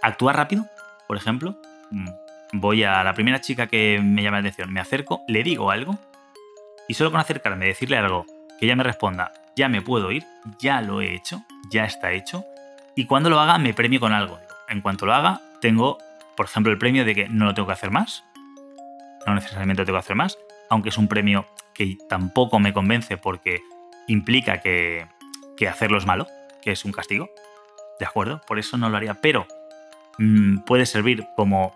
[0.00, 0.64] actuar rápido,
[1.06, 1.54] por ejemplo.
[1.90, 2.08] Mm,
[2.54, 5.98] voy a la primera chica que me llama la atención, me acerco, le digo algo
[6.88, 8.24] y solo con acercarme decirle algo
[8.58, 10.24] que ella me responda, ya me puedo ir,
[10.58, 12.42] ya lo he hecho, ya está hecho
[12.96, 14.38] y cuando lo haga me premio con algo.
[14.68, 15.98] En cuanto lo haga, tengo,
[16.36, 18.24] por ejemplo, el premio de que no lo tengo que hacer más,
[19.26, 20.38] no necesariamente lo tengo que hacer más,
[20.70, 23.60] aunque es un premio que tampoco me convence porque
[24.06, 25.06] implica que,
[25.68, 26.26] hacerlo es malo,
[26.60, 27.30] que es un castigo.
[28.00, 28.40] ¿De acuerdo?
[28.48, 29.14] Por eso no lo haría.
[29.14, 29.46] Pero
[30.18, 31.72] mm, puede servir como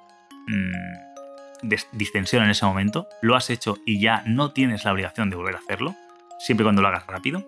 [0.49, 3.09] mm, distensión en ese momento.
[3.23, 5.95] Lo has hecho y ya no tienes la obligación de volver a hacerlo,
[6.41, 7.45] siempre cuando lo hagas rápido.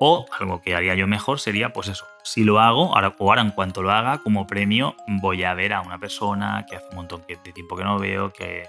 [0.00, 3.42] O algo que haría yo mejor sería, pues eso, si lo hago, ahora, o ahora
[3.42, 6.96] en cuanto lo haga, como premio, voy a ver a una persona que hace un
[6.96, 8.68] montón de tiempo que no veo, que,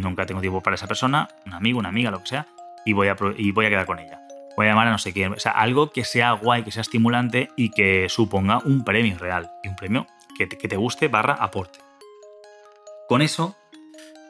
[0.00, 2.46] nunca tengo tiempo para esa persona, un amigo, una amiga, lo que sea,
[2.84, 4.22] y voy a, y voy a quedar con ella
[4.56, 5.32] voy a llamar a no sé quién.
[5.32, 9.50] O sea, algo que sea guay, que sea estimulante y que suponga un premio real.
[9.62, 11.78] Y un premio que te, guste barra aporte.
[13.08, 13.56] Con eso,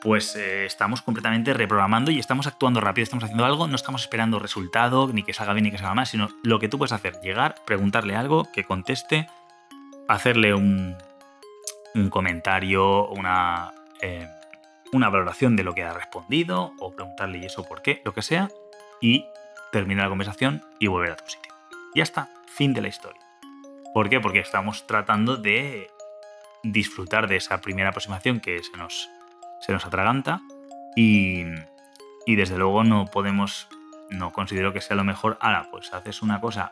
[0.02, 4.40] pues eh, estamos completamente reprogramando y estamos actuando rápido, estamos haciendo algo, no estamos esperando
[4.40, 7.20] resultado, ni que salga bien ni que salga mal, sino lo que tú puedes hacer,
[7.20, 9.28] llegar, preguntarle algo, que conteste,
[10.08, 10.96] hacerle un,
[12.10, 14.28] comentario, una, eh,
[14.92, 18.22] una valoración de lo que ha respondido, o preguntarle y eso por qué, lo que
[18.22, 18.48] sea,
[19.00, 19.24] y
[19.70, 21.54] termina la conversación y volver a tu sitio.
[21.94, 23.22] Ya está, fin de la historia.
[23.94, 24.18] ¿Por qué?
[24.18, 25.90] Porque estamos tratando de
[26.64, 29.08] disfrutar de esa primera aproximación que se nos,
[29.62, 30.42] se nos atraganta
[30.94, 31.44] y,
[32.26, 33.68] y desde luego no podemos,
[34.10, 35.38] no considero que sea lo mejor.
[35.40, 36.70] Ahora, pues haces una cosa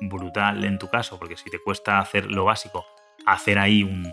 [0.00, 2.84] brutal en tu caso, porque si te cuesta hacer lo básico,
[3.26, 4.12] hacer ahí un,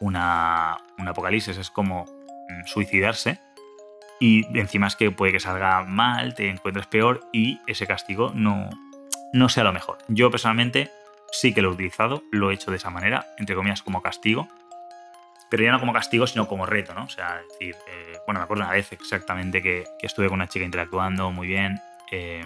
[0.00, 3.40] una, un apocalipsis es como mm, suicidarse,
[4.20, 8.68] y encima es que puede que salga mal, te encuentres peor y ese castigo no,
[9.32, 9.98] no sea lo mejor.
[10.08, 10.90] Yo personalmente
[11.30, 14.48] sí que lo he utilizado, lo he hecho de esa manera, entre comillas como castigo,
[15.50, 17.04] pero ya no como castigo, sino como reto, ¿no?
[17.04, 20.64] O sea, decir, eh, bueno, me acuerdo una vez exactamente que, estuve con una chica
[20.64, 21.78] interactuando muy bien
[22.10, 22.44] eh,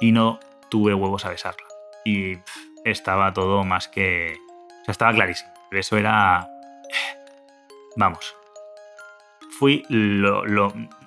[0.00, 1.66] y no tuve huevos a besarla.
[2.04, 2.38] Y
[2.84, 4.36] estaba todo más que...
[4.82, 5.50] O sea, estaba clarísimo.
[5.70, 6.48] Eso era...
[7.96, 8.34] Vamos,
[9.58, 10.44] fui lo,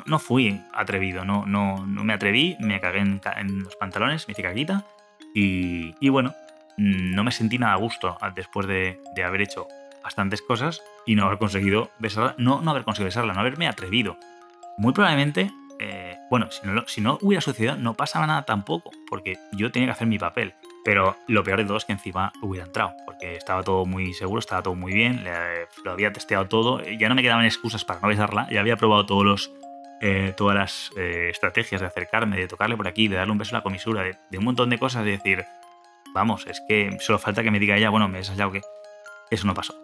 [0.06, 4.44] no fui atrevido, no, no, no me atreví, me cagué en, los pantalones, me hice
[4.44, 4.84] caquita
[5.34, 6.34] y, y, bueno,
[6.78, 9.68] no me sentí nada a gusto después de, de, haber hecho
[10.04, 14.18] bastantes cosas y no haber conseguido besarla, no, no haber conseguido besarla, no haberme atrevido.
[14.78, 19.38] Muy probablemente, eh, bueno, si no, si no hubiera sucedido, no pasaba nada tampoco, porque
[19.52, 20.54] yo tenía que hacer mi papel.
[20.84, 24.40] Pero lo peor de todo es que encima hubiera entrado, porque estaba todo muy seguro,
[24.40, 25.24] estaba todo muy bien,
[25.84, 29.06] lo había testeado todo, ya no me quedaban excusas para no besarla, ya había probado
[29.06, 29.52] todos los,
[30.02, 33.56] eh, todas las eh, estrategias de acercarme, de tocarle por aquí, de darle un beso
[33.56, 35.46] a la comisura, de, un montón de cosas, de decir,
[36.16, 38.52] vamos, es que solo falta que me diga ella, bueno, me besas ya o.
[39.30, 39.76] Eso no pasó.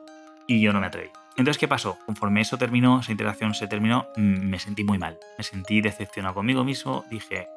[0.47, 1.09] Y yo no me atreví.
[1.37, 1.99] Entonces, ¿qué pasó?
[2.05, 5.19] Conforme eso terminó, esa interacción se terminó, mm, me sentí muy mal.
[5.37, 7.47] Me sentí decepcionado conmigo mismo, dije,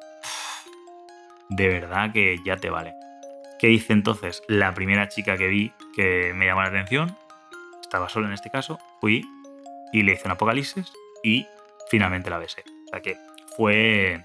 [1.49, 2.93] de verdad que ya te vale.
[3.59, 4.43] ¿Qué hice entonces?
[4.47, 7.17] La primera chica que vi que me llamó la atención,
[7.81, 9.25] estaba solo en este caso, fui
[9.91, 10.91] y le hice un apocalipsis
[11.23, 11.45] y
[11.89, 12.63] finalmente la besé.
[12.85, 13.17] O sea que
[13.55, 14.23] fue,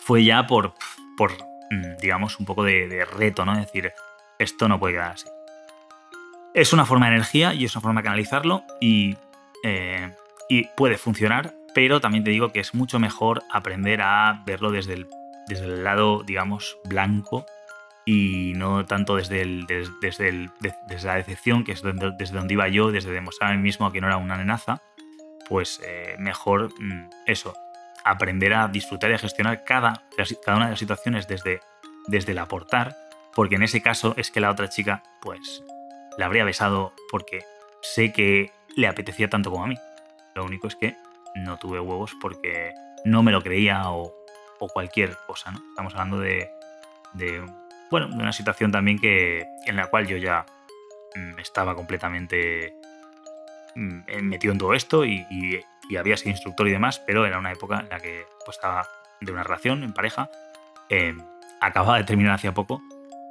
[0.00, 0.74] fue ya por,
[1.16, 1.32] por,
[1.70, 3.56] mm, digamos, un poco de, reto, ¿no?
[3.56, 3.92] Decir,
[4.38, 5.28] esto no puede quedar así.
[6.52, 9.16] Es una forma de energía y es una forma de canalizarlo y,
[9.62, 10.12] eh,
[10.48, 14.94] y puede funcionar, pero también te digo que es mucho mejor aprender a verlo desde
[14.94, 15.06] el,
[15.46, 17.46] desde el lado, digamos, blanco
[18.04, 19.66] y no tanto desde, el,
[20.00, 20.50] desde, el,
[20.88, 24.00] desde la decepción, que es desde donde iba yo, desde demostrar a mí mismo que
[24.00, 24.82] no era una amenaza,
[25.48, 27.54] pues eh, mejor mm, eso,
[28.04, 30.02] aprender a disfrutar y a gestionar cada,
[30.44, 31.60] cada una de las situaciones desde,
[32.08, 32.96] desde el aportar,
[33.36, 35.62] porque en ese caso es que la otra chica, pues,
[36.18, 37.44] la habría besado porque
[37.82, 39.76] sé que le apetecía tanto como a mí.
[40.34, 40.96] Lo único es que
[41.34, 42.72] no tuve huevos porque
[43.04, 44.14] no me lo creía o,
[44.58, 45.60] o cualquier cosa, ¿no?
[45.70, 46.50] Estamos hablando de,
[47.14, 47.42] de
[47.90, 50.46] bueno, de una situación también que, en la cual yo ya
[51.16, 52.74] mm, estaba completamente
[53.74, 55.26] mm, metido en todo esto y,
[55.98, 58.86] había sido instructor y demás, pero era una época en la que pues, estaba
[59.20, 60.30] de una relación en pareja
[60.88, 61.20] em,
[61.60, 62.80] acababa de terminar hace poco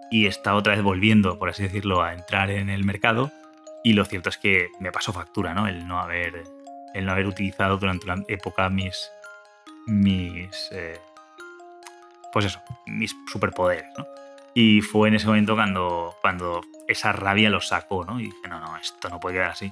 [0.10, 3.32] y está otra vez volviendo, por así decirlo, a entrar en el mercado.
[3.84, 5.68] Y lo cierto es que me pasó factura, ¿no?
[5.68, 6.43] El no haber,
[6.93, 9.10] el no haber utilizado durante una época mis,
[9.88, 10.99] mis, eh,
[12.34, 14.05] pues eso, mis superpoderes, ¿no?
[14.53, 18.20] Y fue en ese momento cuando, cuando esa rabia lo sacó, ¿no?
[18.20, 19.72] Y dije, no, no, esto no puede quedar así.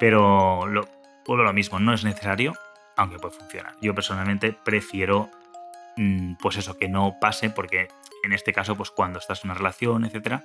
[0.00, 0.88] Pero lo,
[1.26, 2.54] vuelvo lo mismo, no es necesario,
[2.96, 3.74] aunque puede funcionar.
[3.80, 5.30] Yo personalmente prefiero,
[5.96, 7.88] mm, pues eso, que no pase, porque
[8.22, 10.44] en este caso, pues cuando estás en una relación, etcétera,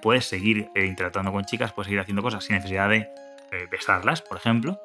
[0.00, 3.08] puedes seguir eh, interactuando con chicas, puedes seguir haciendo cosas sin necesidad de
[3.50, 4.80] eh, besarlas, por ejemplo.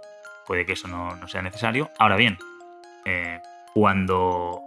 [0.45, 1.91] Puede que eso no, no sea necesario.
[1.99, 2.37] Ahora bien,
[3.05, 3.41] eh,
[3.73, 4.61] cuando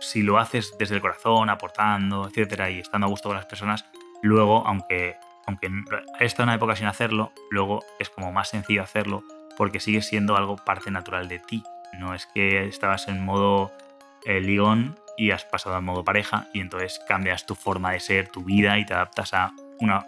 [0.00, 3.86] si lo haces desde el corazón, aportando, etcétera, y estando a gusto con las personas,
[4.22, 5.16] luego, aunque,
[5.46, 5.68] aunque
[6.20, 9.24] está una época sin hacerlo, luego es como más sencillo hacerlo
[9.56, 11.64] porque sigue siendo algo parte natural de ti.
[11.98, 13.72] No es que estabas en modo
[14.26, 18.28] eh, ligón y has pasado al modo pareja y entonces cambias tu forma de ser,
[18.28, 20.06] tu vida y te adaptas a una...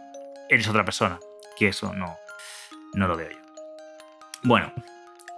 [0.49, 1.19] Eres otra persona.
[1.57, 2.17] Que eso no,
[2.95, 3.39] no lo veo yo.
[4.43, 4.73] Bueno,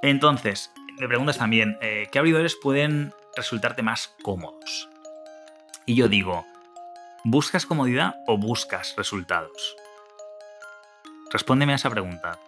[0.02, 4.88] entonces, me preguntas también, eh, ¿qué abridores pueden resultarte más cómodos?
[5.86, 6.44] Y yo digo,
[7.24, 9.76] ¿buscas comodidad o buscas resultados?
[11.30, 12.38] Respóndeme a esa pregunta.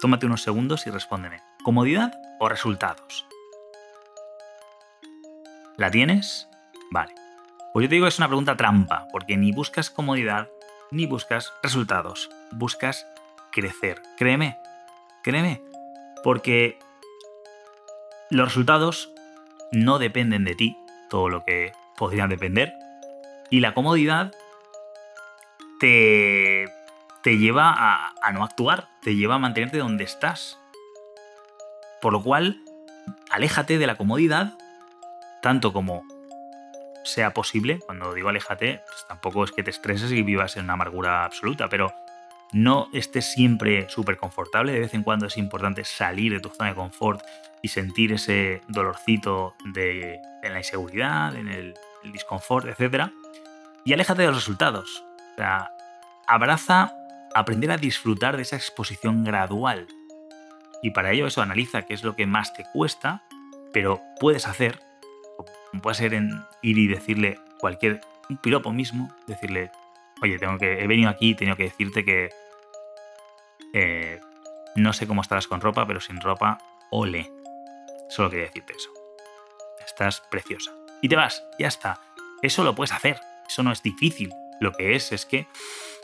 [0.00, 1.40] Tómate unos segundos y respóndeme.
[1.62, 3.26] ¿Comodidad o resultados?
[5.76, 6.48] ¿La tienes?
[6.92, 7.14] Vale.
[7.72, 10.50] Pues yo te digo que es una pregunta trampa, porque ni buscas comodidad
[10.90, 12.28] ni buscas resultados.
[12.50, 13.06] Buscas
[13.50, 14.02] crecer.
[14.18, 14.58] Créeme,
[15.22, 15.62] créeme.
[16.22, 16.78] Porque
[18.28, 19.10] los resultados
[19.72, 20.76] no dependen de ti,
[21.08, 22.74] todo lo que podrían depender.
[23.48, 24.32] Y la comodidad
[25.80, 26.66] te,
[27.22, 30.58] te lleva a, a no actuar, te lleva a mantenerte donde estás.
[32.02, 32.62] Por lo cual,
[33.30, 34.58] aléjate de la comodidad
[35.40, 36.04] tanto como
[37.04, 37.78] sea posible.
[37.86, 41.68] Cuando digo aléjate, pues tampoco es que te estreses y vivas en una amargura absoluta,
[41.68, 41.92] pero
[42.52, 44.72] no estés siempre súper confortable.
[44.72, 47.22] De vez en cuando es importante salir de tu zona de confort
[47.62, 51.74] y sentir ese dolorcito de, la inseguridad, en el,
[52.04, 53.10] el disconfort, etc.
[53.84, 55.04] Y aléjate de los resultados.
[55.32, 55.70] O sea,
[56.26, 56.92] abraza
[57.34, 59.86] aprender a disfrutar de esa exposición gradual.
[60.82, 63.22] Y para ello eso analiza qué es lo que más te cuesta,
[63.72, 64.80] pero puedes hacer.
[65.80, 66.30] Puede ser en
[66.62, 69.70] ir y decirle cualquier un piropo mismo, decirle,
[70.22, 72.30] oye, tengo que, he venido aquí y tengo que decirte que
[73.72, 74.20] eh,
[74.76, 76.58] no sé cómo estarás con ropa, pero sin ropa,
[76.90, 77.30] ole.
[78.08, 78.90] Solo quería decirte eso.
[79.84, 80.72] Estás preciosa.
[81.00, 82.00] Y te vas, ya está.
[82.42, 83.20] Eso lo puedes hacer.
[83.48, 84.30] Eso no es difícil.
[84.60, 85.46] Lo que es es que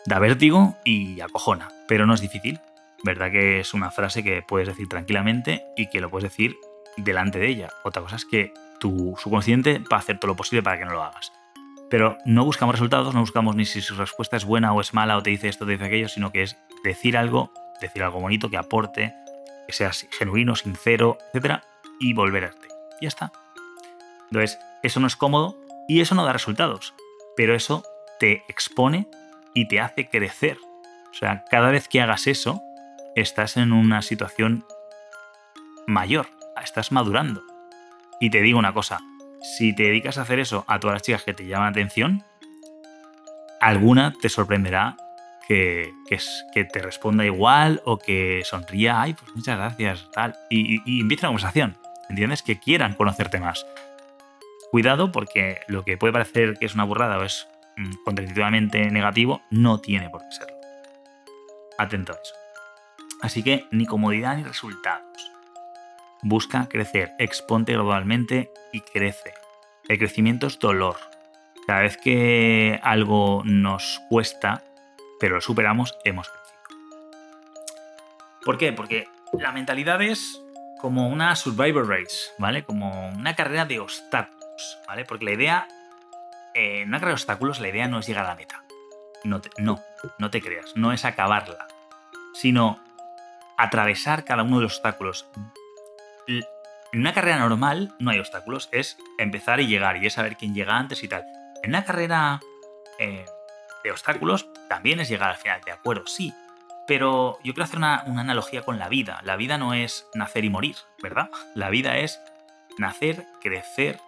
[0.07, 2.61] da vértigo y acojona, pero no es difícil.
[3.05, 6.57] ¿Verdad que es una frase que puedes decir tranquilamente y que lo puedes decir
[6.97, 7.69] delante de ella?
[7.85, 10.93] Otra cosa es que tu subconsciente va a hacer todo lo posible para que no
[10.93, 11.33] lo hagas.
[11.91, 15.17] Pero no buscamos resultados, no buscamos ni si su respuesta es buena o es mala
[15.17, 18.51] o te dice esto, te dice aquello, sino que es decir algo, decir algo bonito
[18.51, 19.15] que aporte,
[19.67, 21.63] que sea genuino, sincero, etc
[21.99, 22.69] y volverte.
[23.01, 23.33] Ya está.
[24.31, 25.57] Entonces, eso no es cómodo
[25.89, 26.95] y eso no da resultados,
[27.37, 27.83] pero eso
[28.19, 29.09] te expone
[29.55, 30.59] y te hace crecer.
[31.11, 32.61] O sea, cada vez que hagas eso,
[33.17, 34.65] estás en una situación
[35.87, 36.29] mayor,
[36.63, 37.43] estás madurando.
[38.21, 39.01] Y te digo una cosa,
[39.57, 42.25] si te dedicas a hacer eso a todas las chicas que te llaman la atención,
[43.61, 44.97] alguna te sorprenderá
[45.47, 45.93] que,
[46.53, 51.27] que, te responda igual o que sonría, ay, pues muchas gracias, tal, y, y empieza
[51.27, 51.77] la conversación.
[52.09, 52.43] ¿entiendes?
[52.43, 53.67] Que quieran conocerte más.
[54.71, 57.47] Cuidado porque lo que puede parecer que es una burrada o es
[57.77, 60.57] mm, contraintuitivamente negativo, no tiene por qué serlo.
[61.79, 62.35] Atento a eso.
[63.23, 65.31] Así que ni comodidad ni resultados.
[66.23, 69.35] Busca crecer, exponte gradualmente y crece.
[69.89, 70.97] El crecimiento es dolor.
[71.67, 74.63] Cada vez que algo nos cuesta,
[75.21, 76.49] pero lo superamos, hemos crecido.
[78.45, 78.73] ¿Por qué?
[78.73, 80.43] Porque la mentalidad es
[80.81, 82.65] como una survivor race, ¿vale?
[82.65, 85.05] Como una carrera de obstáculos, ¿vale?
[85.05, 85.69] Porque la idea,
[86.55, 88.65] eh, en una carrera de obstáculos, la idea no es llegar a la meta.
[89.25, 89.81] No, no,
[90.19, 91.67] no te creas, no es acabarla,
[92.35, 92.81] sino
[93.57, 95.27] atravesar cada uno de los obstáculos.
[96.29, 100.55] En una carrera normal no hay obstáculos, es empezar y llegar, y es saber quién
[100.55, 101.25] llega antes y tal.
[101.63, 102.41] En una carrera
[102.99, 103.25] eh,
[103.83, 106.33] de obstáculos también es llegar al final, de acuerdo, sí,
[106.87, 109.21] pero yo quiero hacer una, analogía con la vida.
[109.23, 111.31] La vida no es nacer y morir, ¿verdad?
[111.55, 112.21] La vida es
[112.79, 114.01] nacer, crecer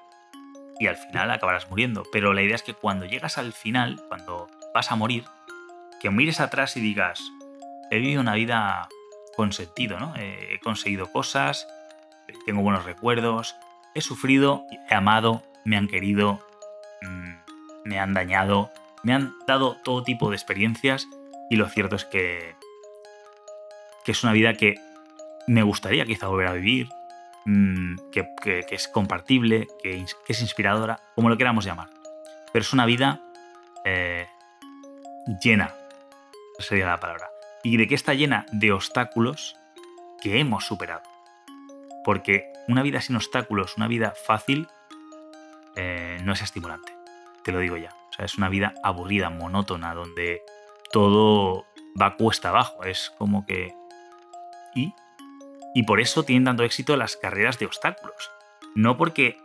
[0.78, 2.04] y al final acabarás muriendo.
[2.10, 5.24] Pero la idea es que cuando llegas al final, cuando vas a morir,
[6.00, 7.20] que mires atrás y digas,
[7.90, 8.88] he vivido una vida
[9.36, 10.14] con sentido, ¿no?
[10.16, 11.66] He conseguido cosas,
[12.46, 13.56] tengo buenos recuerdos,
[13.94, 16.40] he sufrido, he amado, me han querido,
[17.02, 17.32] mm,
[17.84, 18.70] me han dañado,
[19.02, 21.08] me han dado todo tipo de experiencias
[21.48, 22.54] y lo cierto es que,
[24.04, 24.76] que es una vida que
[25.46, 26.88] me gustaría quizá volver a vivir,
[27.44, 31.88] mm, que, es compartible, que, es inspiradora, como lo queramos llamar.
[32.52, 33.20] Pero es una vida
[33.84, 34.26] eh,
[35.42, 35.74] llena,
[36.58, 37.30] sería la palabra.
[37.62, 38.46] ¿Y de qué está llena?
[38.52, 39.56] De obstáculos
[40.22, 41.02] que hemos superado.
[42.10, 44.66] Porque una vida sin obstáculos, una vida fácil,
[45.76, 46.92] eh, no es estimulante.
[47.44, 47.94] Te lo digo ya.
[48.10, 50.42] O sea, es una vida aburrida, monótona, donde
[50.90, 51.66] todo
[52.00, 52.82] va cuesta abajo.
[52.82, 53.72] Es como que...
[54.74, 54.92] ¿Y?
[55.72, 58.28] Y por eso tienen tanto éxito las carreras de obstáculos.
[58.74, 59.36] No porque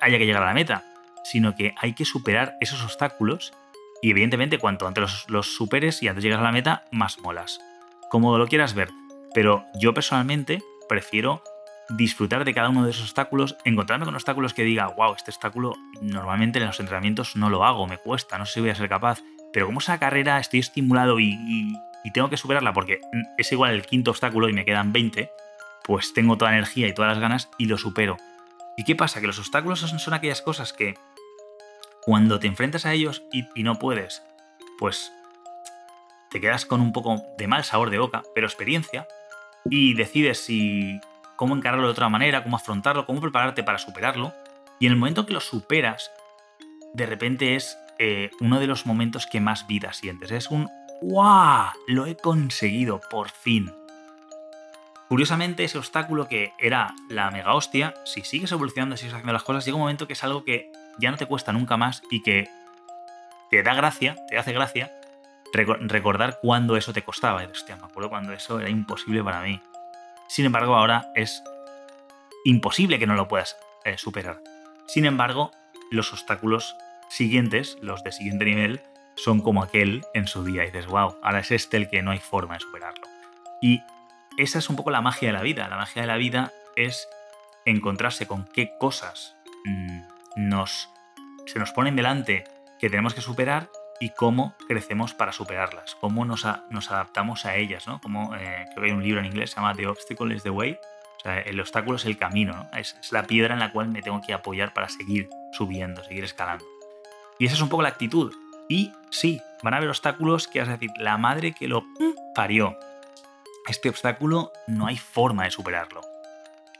[0.00, 0.84] haya que llegar a la meta,
[1.24, 3.52] sino que hay que superar esos obstáculos
[4.00, 7.60] y evidentemente cuanto antes los, superes y antes llegas a la meta, más molas.
[8.08, 8.88] Como lo quieras ver.
[9.34, 11.42] Pero yo personalmente prefiero
[11.88, 15.74] disfrutar de cada uno de esos obstáculos, encontrarme con obstáculos que diga, wow, este obstáculo
[16.02, 18.88] normalmente en los entrenamientos no lo hago, me cuesta, no sé si voy a ser
[18.88, 19.22] capaz.
[19.52, 21.72] Pero como esa carrera estoy estimulado y,
[22.14, 23.02] tengo que superarla porque
[23.36, 25.30] es igual el quinto obstáculo y me quedan 20,
[25.84, 28.16] pues tengo toda la energía y todas las ganas y lo supero.
[28.78, 29.20] ¿Y qué pasa?
[29.20, 30.94] Que los obstáculos son aquellas cosas que
[32.00, 34.22] cuando te enfrentas a ellos y, no puedes,
[34.78, 35.12] pues
[36.30, 39.06] te quedas con un poco de mal sabor de boca, pero experiencia,
[39.68, 40.98] y decides si
[41.38, 44.34] cómo encararlo de otra manera, cómo afrontarlo, cómo prepararte para superarlo.
[44.80, 46.10] Y en el momento que lo superas,
[46.94, 50.32] de repente es eh, uno de los momentos que más vida sientes.
[50.32, 50.68] Es un
[51.00, 51.70] ¡Wow!
[51.86, 53.72] Lo he conseguido, por fin.
[55.08, 59.44] Curiosamente, ese obstáculo que era la mega hostia, si sigues evolucionando, si sigues haciendo las
[59.44, 62.24] cosas, llega un momento que es algo que ya no te cuesta nunca más y
[62.24, 62.48] que
[63.48, 64.92] te da gracia, te hace gracia
[65.52, 67.44] recordar cuando eso te costaba.
[67.44, 69.62] Hostia, me acuerdo cuando eso era imposible para mí.
[70.28, 71.42] Sin embargo, ahora es
[72.44, 74.40] imposible que no lo puedas eh, superar.
[74.86, 75.50] Sin embargo,
[75.90, 76.76] los obstáculos
[77.08, 78.80] siguientes, los de siguiente nivel,
[79.16, 80.62] son como aquel en su día.
[80.62, 83.06] Y dices, wow, ahora es este el que no hay forma de superarlo.
[83.60, 83.82] Y
[84.36, 85.68] esa es un poco la magia de la vida.
[85.68, 87.08] La magia de la vida es
[87.64, 90.00] encontrarse con qué cosas mm,
[90.36, 90.90] nos,
[91.46, 92.44] se nos ponen delante
[92.78, 93.70] que tenemos que superar
[94.00, 98.00] y cómo crecemos para superarlas, cómo nos, adaptamos a ellas, ¿no?
[98.00, 100.50] Como, eh, creo que hay un libro en inglés, se llama The Obstacle is the
[100.50, 100.78] Way,
[101.18, 102.78] o sea, el obstáculo es el camino, ¿no?
[102.78, 106.24] es, es, la piedra en la cual me tengo que apoyar para seguir subiendo, seguir
[106.24, 106.64] escalando.
[107.38, 108.32] Y esa es un poco la actitud.
[108.68, 111.84] Y sí, van a haber obstáculos que vas a decir, la madre que lo
[112.34, 112.76] parió.
[113.66, 116.02] Este obstáculo no hay forma de superarlo.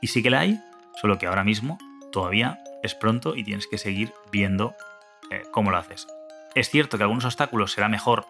[0.01, 0.61] Y sí que la hay,
[1.01, 1.79] solo que ahora mismo
[2.13, 4.75] todavía es pronto y tienes que seguir viendo
[5.31, 6.07] eh, cómo lo haces.
[6.59, 8.27] Es cierto que algunos obstáculos será mejor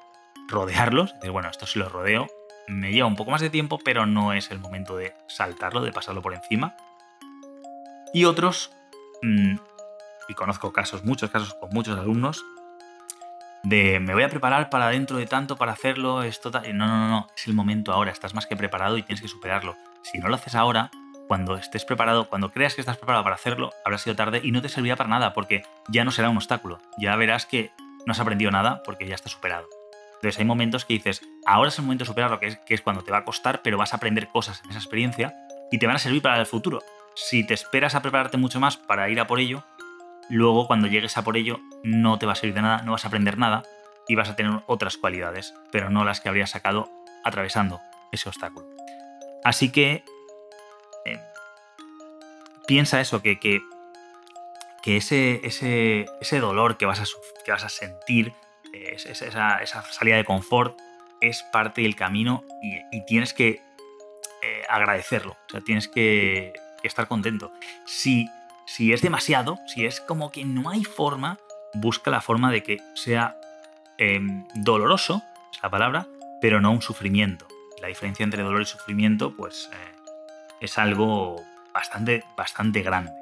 [0.48, 2.26] rodearlos, decir, bueno, esto si lo rodeo,
[2.66, 5.92] me lleva un poco más de tiempo, pero no es el momento de saltarlo, de
[5.92, 6.76] pasarlo por encima.
[8.12, 8.70] Y otros,
[9.22, 9.56] mm,
[10.28, 12.44] y conozco casos, muchos casos con muchos alumnos,
[13.62, 17.08] de me voy a preparar para dentro de tanto para hacerlo, esto no, no, no,
[17.08, 19.74] no, es el momento ahora, estás más que preparado y tienes que superarlo.
[20.02, 20.90] Si no lo haces ahora,
[21.28, 24.60] cuando estés preparado, cuando creas que estás preparado para hacerlo, habrá sido tarde y no
[24.60, 26.78] te servirá para nada porque ya no será un obstáculo.
[26.98, 27.72] Ya verás que
[28.08, 29.68] no has aprendido nada porque ya está superado.
[30.14, 32.80] Entonces hay momentos que dices, ahora es el momento de superarlo, que es, que es
[32.80, 35.36] cuando te va a costar, pero vas a aprender cosas en esa experiencia
[35.70, 36.80] y te van a servir para el futuro.
[37.14, 39.62] Si te esperas a prepararte mucho más para ir a por ello,
[40.30, 43.04] luego cuando llegues a por ello no te va a servir de nada, no vas
[43.04, 43.62] a aprender nada
[44.08, 46.90] y vas a tener otras cualidades, pero no las que habrías sacado
[47.24, 47.78] atravesando
[48.10, 48.66] ese obstáculo.
[49.44, 50.02] Así que
[52.66, 53.60] piensa eso, que, que,
[54.84, 57.04] ese, ese, ese, dolor que vas a,
[57.44, 58.32] que vas a sentir,
[58.72, 60.78] esa, salida de confort,
[61.20, 63.60] es parte del camino y, tienes que
[64.42, 66.52] eh, agradecerlo, o sea, tienes que,
[66.82, 67.52] estar contento.
[67.84, 68.30] Si,
[68.64, 71.38] si es demasiado, si es como que no hay forma,
[71.74, 73.36] busca la forma de que sea
[73.98, 75.22] em, doloroso,
[75.52, 76.06] es la palabra,
[76.40, 77.46] pero no un sufrimiento.
[77.82, 79.96] La diferencia entre dolor y sufrimiento, pues, eh,
[80.60, 81.42] es algo
[81.74, 83.17] bastante, bastante grande.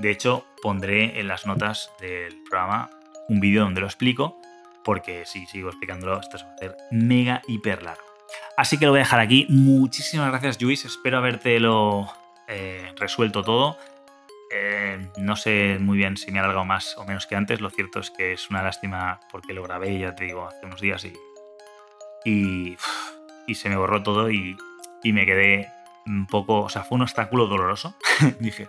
[0.00, 2.90] De hecho, pondré en las notas del programa
[3.28, 4.40] un vídeo donde lo explico,
[4.82, 8.02] porque si sigo explicándolo, esto se va a hacer mega hiper largo.
[8.56, 9.46] Así que lo voy a dejar aquí.
[9.50, 10.84] Muchísimas gracias, Luis.
[10.86, 12.10] Espero habértelo
[12.48, 13.76] eh, resuelto todo.
[14.52, 17.60] Eh, no sé muy bien si me ha alargado más o menos que antes.
[17.60, 20.80] Lo cierto es que es una lástima porque lo grabé, ya te digo, hace unos
[20.80, 21.12] días y,
[22.24, 22.76] y,
[23.46, 24.56] y se me borró todo y,
[25.02, 25.68] y me quedé
[26.06, 27.94] un poco, o sea, fue un obstáculo doloroso.
[28.40, 28.66] Dije,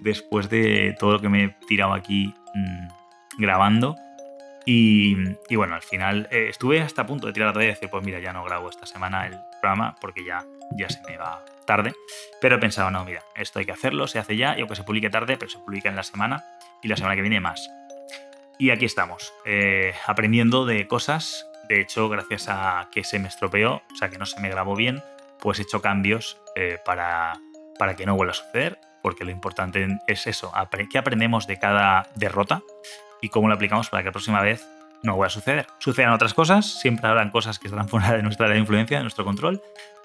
[0.00, 2.88] después de todo lo que me he tirado aquí mm,
[3.38, 3.96] grabando.
[4.70, 5.14] Y,
[5.56, 8.04] bueno, al final eh, estuve hasta a punto de tirar la toalla y decir, pues
[8.04, 10.44] mira, ya no grabo esta semana el programa porque ya,
[10.76, 11.94] ya se me va tarde.
[12.40, 14.84] Pero he pensado, no, mira, esto hay que hacerlo, se hace ya, y aunque se
[14.84, 16.44] publique tarde, pero se publica en la semana
[16.82, 17.70] y la semana que viene más.
[18.58, 21.46] Y aquí estamos, eh, aprendiendo de cosas.
[21.68, 24.74] De hecho, gracias a que se me estropeó, o sea, que no se me grabó
[24.74, 25.02] bien,
[25.40, 27.40] pues he hecho cambios eh, para,
[27.78, 30.52] para que no vuelva a suceder, porque lo importante es eso,
[30.90, 32.62] que aprendemos de cada derrota
[33.20, 34.66] y cómo lo aplicamos para que la próxima vez
[35.02, 35.66] no vuelva a suceder.
[35.78, 39.62] Sucedan otras cosas, siempre habrán cosas que estarán fuera de nuestra influencia, de nuestro control,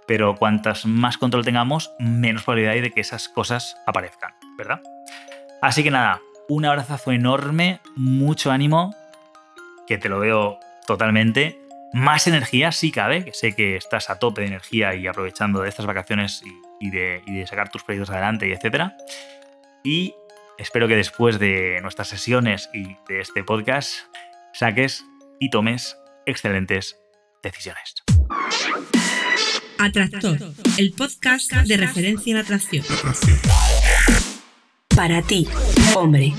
[0.07, 4.81] pero cuantas más control tengamos, menos probabilidad hay de que esas cosas aparezcan, ¿verdad?
[5.61, 6.19] Así que nada,
[6.49, 8.93] un abrazo enorme, mucho ánimo,
[9.87, 11.59] que te lo veo totalmente.
[11.93, 15.69] Más energía, si cabe, que sé que estás a tope de energía y aprovechando de
[15.69, 16.41] estas vacaciones
[16.79, 18.97] y, de, sacar tus proyectos adelante y etcétera.
[19.83, 20.15] Y
[20.57, 23.93] espero que después de nuestras sesiones y de este podcast
[24.53, 25.05] saques
[25.39, 26.97] y tomes excelentes
[27.43, 27.93] decisiones.
[29.77, 30.39] Atractor,
[30.79, 32.83] el podcast de referencia en atracción.
[34.95, 35.47] Para ti,
[35.95, 36.33] hombre,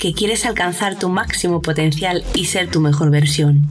[0.00, 3.70] que quieres alcanzar tu máximo potencial y ser tu mejor versión.